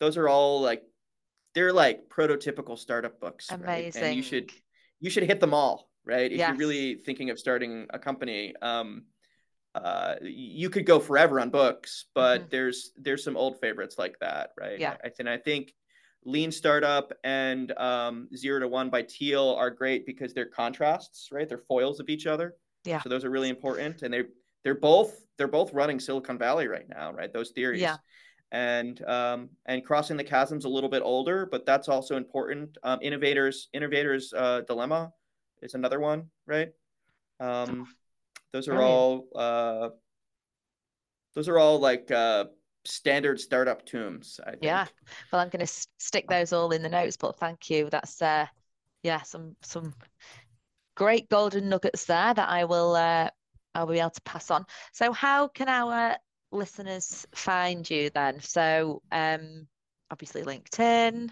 those 0.02 0.17
are 0.17 0.28
all 0.28 0.60
like 0.60 0.84
they're 1.56 1.71
like 1.71 2.10
prototypical 2.10 2.78
startup 2.78 3.21
books. 3.21 3.49
Amazing. 3.49 4.02
Right? 4.02 4.08
And 4.10 4.17
you 4.17 4.21
should 4.21 4.52
you 4.99 5.10
should 5.10 5.23
hit 5.23 5.39
them 5.39 5.54
all, 5.54 5.89
right? 6.06 6.30
If 6.30 6.39
yes. 6.39 6.49
you're 6.49 6.58
really 6.58 6.95
thinking 6.95 7.30
of 7.30 7.39
starting 7.39 7.88
a 7.91 7.99
company, 7.99 8.54
um, 8.62 9.04
uh, 9.76 10.15
you 10.21 10.69
could 10.69 10.86
go 10.86 10.99
forever 10.99 11.39
on 11.39 11.52
books, 11.52 12.08
but 12.13 12.41
mm-hmm. 12.41 12.47
there's 12.52 12.91
there's 12.97 13.23
some 13.23 13.38
old 13.38 13.62
favorites 13.62 13.95
like 13.97 14.19
that, 14.19 14.49
right? 14.60 14.78
Yeah. 14.78 14.97
I, 15.02 15.12
and 15.19 15.30
I 15.30 15.38
think 15.38 15.73
Lean 16.26 16.52
Startup 16.52 17.13
and 17.23 17.71
um, 17.78 18.28
Zero 18.36 18.60
to 18.60 18.67
One 18.67 18.89
by 18.89 19.04
Thiel 19.04 19.56
are 19.58 19.69
great 19.69 20.06
because 20.06 20.34
they're 20.34 20.47
contrasts, 20.49 21.30
right? 21.32 21.47
They're 21.47 21.63
foils 21.69 22.02
of 22.02 22.10
each 22.10 22.28
other. 22.28 22.56
Yeah. 22.84 23.02
So 23.02 23.08
those 23.08 23.23
are 23.23 23.30
really 23.30 23.47
important, 23.47 24.02
and 24.02 24.13
they 24.13 24.23
they're 24.63 24.76
both 24.76 25.19
they're 25.38 25.47
both 25.47 25.73
running 25.73 25.99
Silicon 25.99 26.38
Valley 26.38 26.67
right 26.67 26.88
now, 26.88 27.12
right? 27.12 27.32
Those 27.32 27.52
theories. 27.52 27.82
Yeah. 27.82 27.97
And 28.52 29.04
um, 29.06 29.49
and 29.65 29.84
crossing 29.84 30.15
the 30.15 30.23
chasm's 30.23 30.65
a 30.65 30.69
little 30.69 30.89
bit 30.89 31.02
older, 31.04 31.47
but 31.49 31.65
that's 31.65 31.89
also 31.89 32.17
important. 32.17 32.78
Um, 32.84 32.99
innovators 33.02 33.69
innovators 33.73 34.32
uh, 34.36 34.62
dilemma 34.67 35.12
is 35.63 35.73
another 35.73 35.99
one, 35.99 36.30
right? 36.45 36.69
Um, 37.39 37.88
those 38.52 38.67
are 38.67 38.80
all 38.80 39.28
uh, 39.36 39.89
those 41.34 41.49
are 41.49 41.58
all 41.58 41.80
like 41.80 42.12
uh, 42.12 42.45
standard 42.86 43.39
startup 43.39 43.86
tombs. 43.86 44.39
I 44.45 44.52
think. 44.52 44.63
Yeah. 44.63 44.86
Well, 45.32 45.41
I'm 45.41 45.49
going 45.49 45.65
to 45.65 45.86
stick 45.97 46.28
those 46.30 46.54
all 46.54 46.71
in 46.71 46.84
the 46.84 46.89
notes, 46.89 47.17
but 47.17 47.38
thank 47.39 47.71
you. 47.71 47.89
That's 47.89 48.21
uh, 48.21 48.45
yeah, 49.02 49.23
some 49.23 49.56
some 49.63 49.95
great 50.95 51.28
golden 51.30 51.69
nuggets 51.69 52.06
there 52.06 52.34
that 52.36 52.49
I 52.49 52.65
will 52.65 52.95
uh, 52.95 53.30
I'll 53.75 53.88
be 53.88 53.99
able 53.99 54.12
to 54.12 54.21
pass 54.21 54.51
on. 54.51 54.65
So, 54.91 55.12
how 55.12 55.47
can 55.47 55.69
our 55.69 56.17
listeners 56.51 57.25
find 57.33 57.89
you 57.89 58.09
then? 58.12 58.39
So, 58.41 59.01
um, 59.12 59.67
obviously 60.12 60.43
LinkedIn. 60.43 61.31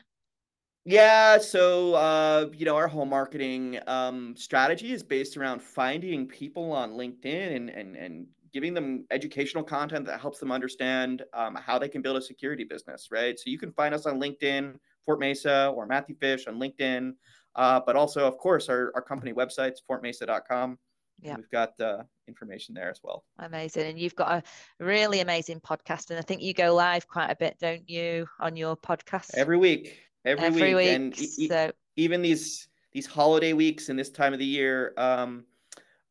Yeah, 0.84 1.38
so 1.38 1.94
uh, 1.94 2.48
you 2.54 2.66
know, 2.66 2.76
our 2.76 2.88
whole 2.88 3.06
marketing 3.06 3.78
um, 3.86 4.36
strategy 4.36 4.92
is 4.92 5.04
based 5.04 5.38
around 5.38 5.62
finding 5.62 6.28
people 6.28 6.72
on 6.72 6.94
LinkedIn 6.94 7.56
and 7.56 7.70
and 7.70 7.96
and 7.96 8.26
giving 8.52 8.74
them 8.74 9.06
educational 9.12 9.64
content 9.64 10.06
that 10.06 10.20
helps 10.20 10.40
them 10.40 10.52
understand 10.52 11.24
um, 11.34 11.56
how 11.56 11.80
they 11.80 11.88
can 11.88 12.02
build 12.02 12.18
a 12.18 12.22
security 12.22 12.64
business, 12.64 13.10
right? 13.12 13.40
So 13.40 13.50
you 13.50 13.58
can 13.58 13.72
find 13.72 13.94
us 13.94 14.06
on 14.06 14.20
LinkedIn, 14.20 14.76
FortMesa, 15.08 15.74
or 15.74 15.86
Matthew 15.86 16.16
Fisch 16.18 16.48
on 16.48 16.60
LinkedIn, 16.60 17.14
uh, 17.56 17.80
but 17.86 17.96
also, 17.96 18.28
of 18.28 18.38
course, 18.38 18.68
our, 18.68 18.92
our 18.96 19.02
company 19.02 19.32
websites, 19.32 19.78
fortmesa.com. 19.90 20.78
Yeah. 21.22 21.36
We've 21.36 21.50
got 21.52 21.80
uh, 21.80 22.04
information 22.28 22.74
there 22.74 22.90
as 22.90 23.00
well. 23.04 23.24
Amazing. 23.40 23.88
And 23.88 24.00
you've 24.00 24.16
got 24.16 24.32
a 24.32 24.84
really 24.84 25.20
amazing 25.20 25.60
podcast. 25.60 26.10
And 26.10 26.18
I 26.18 26.22
think 26.22 26.42
you 26.42 26.54
go 26.54 26.74
live 26.74 27.08
quite 27.08 27.30
a 27.30 27.36
bit, 27.36 27.58
don't 27.60 27.88
you, 27.90 28.28
on 28.40 28.56
your 28.56 28.76
podcast? 28.76 29.36
Every 29.36 29.58
week. 29.58 29.98
Every, 30.26 30.46
Every 30.46 30.62
week. 30.62 30.76
week. 30.76 30.90
And 30.90 31.20
e- 31.20 31.48
so... 31.48 31.72
even 31.96 32.22
these 32.22 32.68
these 32.92 33.06
holiday 33.06 33.54
weeks 33.54 33.90
and 33.90 33.98
this 33.98 34.10
time 34.10 34.34
of 34.34 34.40
the 34.40 34.46
year, 34.46 34.94
um, 34.98 35.46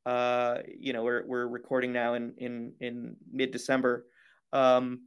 uh, 0.07 0.59
you 0.79 0.93
know, 0.93 1.03
we're 1.03 1.27
we're 1.27 1.47
recording 1.47 1.93
now 1.93 2.15
in 2.15 2.35
in 2.39 2.73
in 2.81 3.17
mid 3.33 3.51
December. 3.51 4.07
Um, 4.53 5.03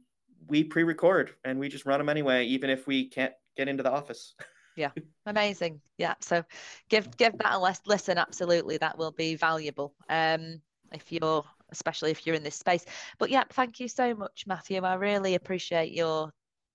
we 0.46 0.64
pre-record 0.64 1.34
and 1.44 1.58
we 1.58 1.68
just 1.68 1.86
run 1.86 1.98
them 1.98 2.08
anyway, 2.08 2.44
even 2.46 2.70
if 2.70 2.86
we 2.86 3.08
can't 3.08 3.32
get 3.56 3.68
into 3.68 3.82
the 3.82 3.90
office. 3.90 4.34
yeah. 4.76 4.90
Amazing. 5.26 5.80
Yeah. 5.98 6.14
So 6.20 6.44
give 6.88 7.16
give 7.16 7.38
that 7.38 7.54
a 7.54 7.76
listen 7.86 8.18
absolutely 8.18 8.76
that 8.78 8.98
will 8.98 9.12
be 9.12 9.36
valuable 9.36 9.94
um 10.08 10.60
if 10.92 11.10
you're 11.10 11.44
especially 11.70 12.10
if 12.10 12.26
you're 12.26 12.36
in 12.36 12.42
this 12.42 12.56
space. 12.56 12.84
But 13.18 13.30
yeah 13.30 13.44
thank 13.50 13.80
you 13.80 13.88
so 13.88 14.14
much 14.14 14.44
matthew. 14.46 14.82
I 14.82 14.94
really 14.94 15.34
appreciate 15.34 15.92
your 15.92 16.30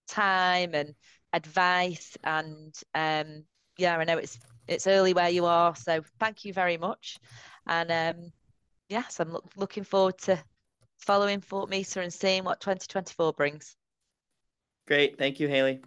time 0.07 0.73
and 0.73 0.95
advice 1.31 2.17
and 2.23 2.75
um 2.95 3.43
yeah 3.77 3.95
i 3.95 4.03
know 4.03 4.17
it's 4.17 4.39
it's 4.67 4.87
early 4.87 5.13
where 5.13 5.29
you 5.29 5.45
are 5.45 5.75
so 5.75 6.01
thank 6.19 6.43
you 6.45 6.53
very 6.53 6.77
much. 6.77 7.19
And 7.67 7.91
um 7.91 8.31
yes 8.89 9.19
i'm 9.19 9.31
lo- 9.31 9.47
looking 9.55 9.83
forward 9.83 10.17
to 10.19 10.43
following 10.97 11.39
FortMesa 11.41 12.01
and 12.03 12.13
seeing 12.13 12.43
what 12.43 12.59
2024 12.59 13.33
brings. 13.33 13.75
Great. 14.87 15.17
Thank 15.17 15.39
you 15.39 15.47
haley 15.47 15.81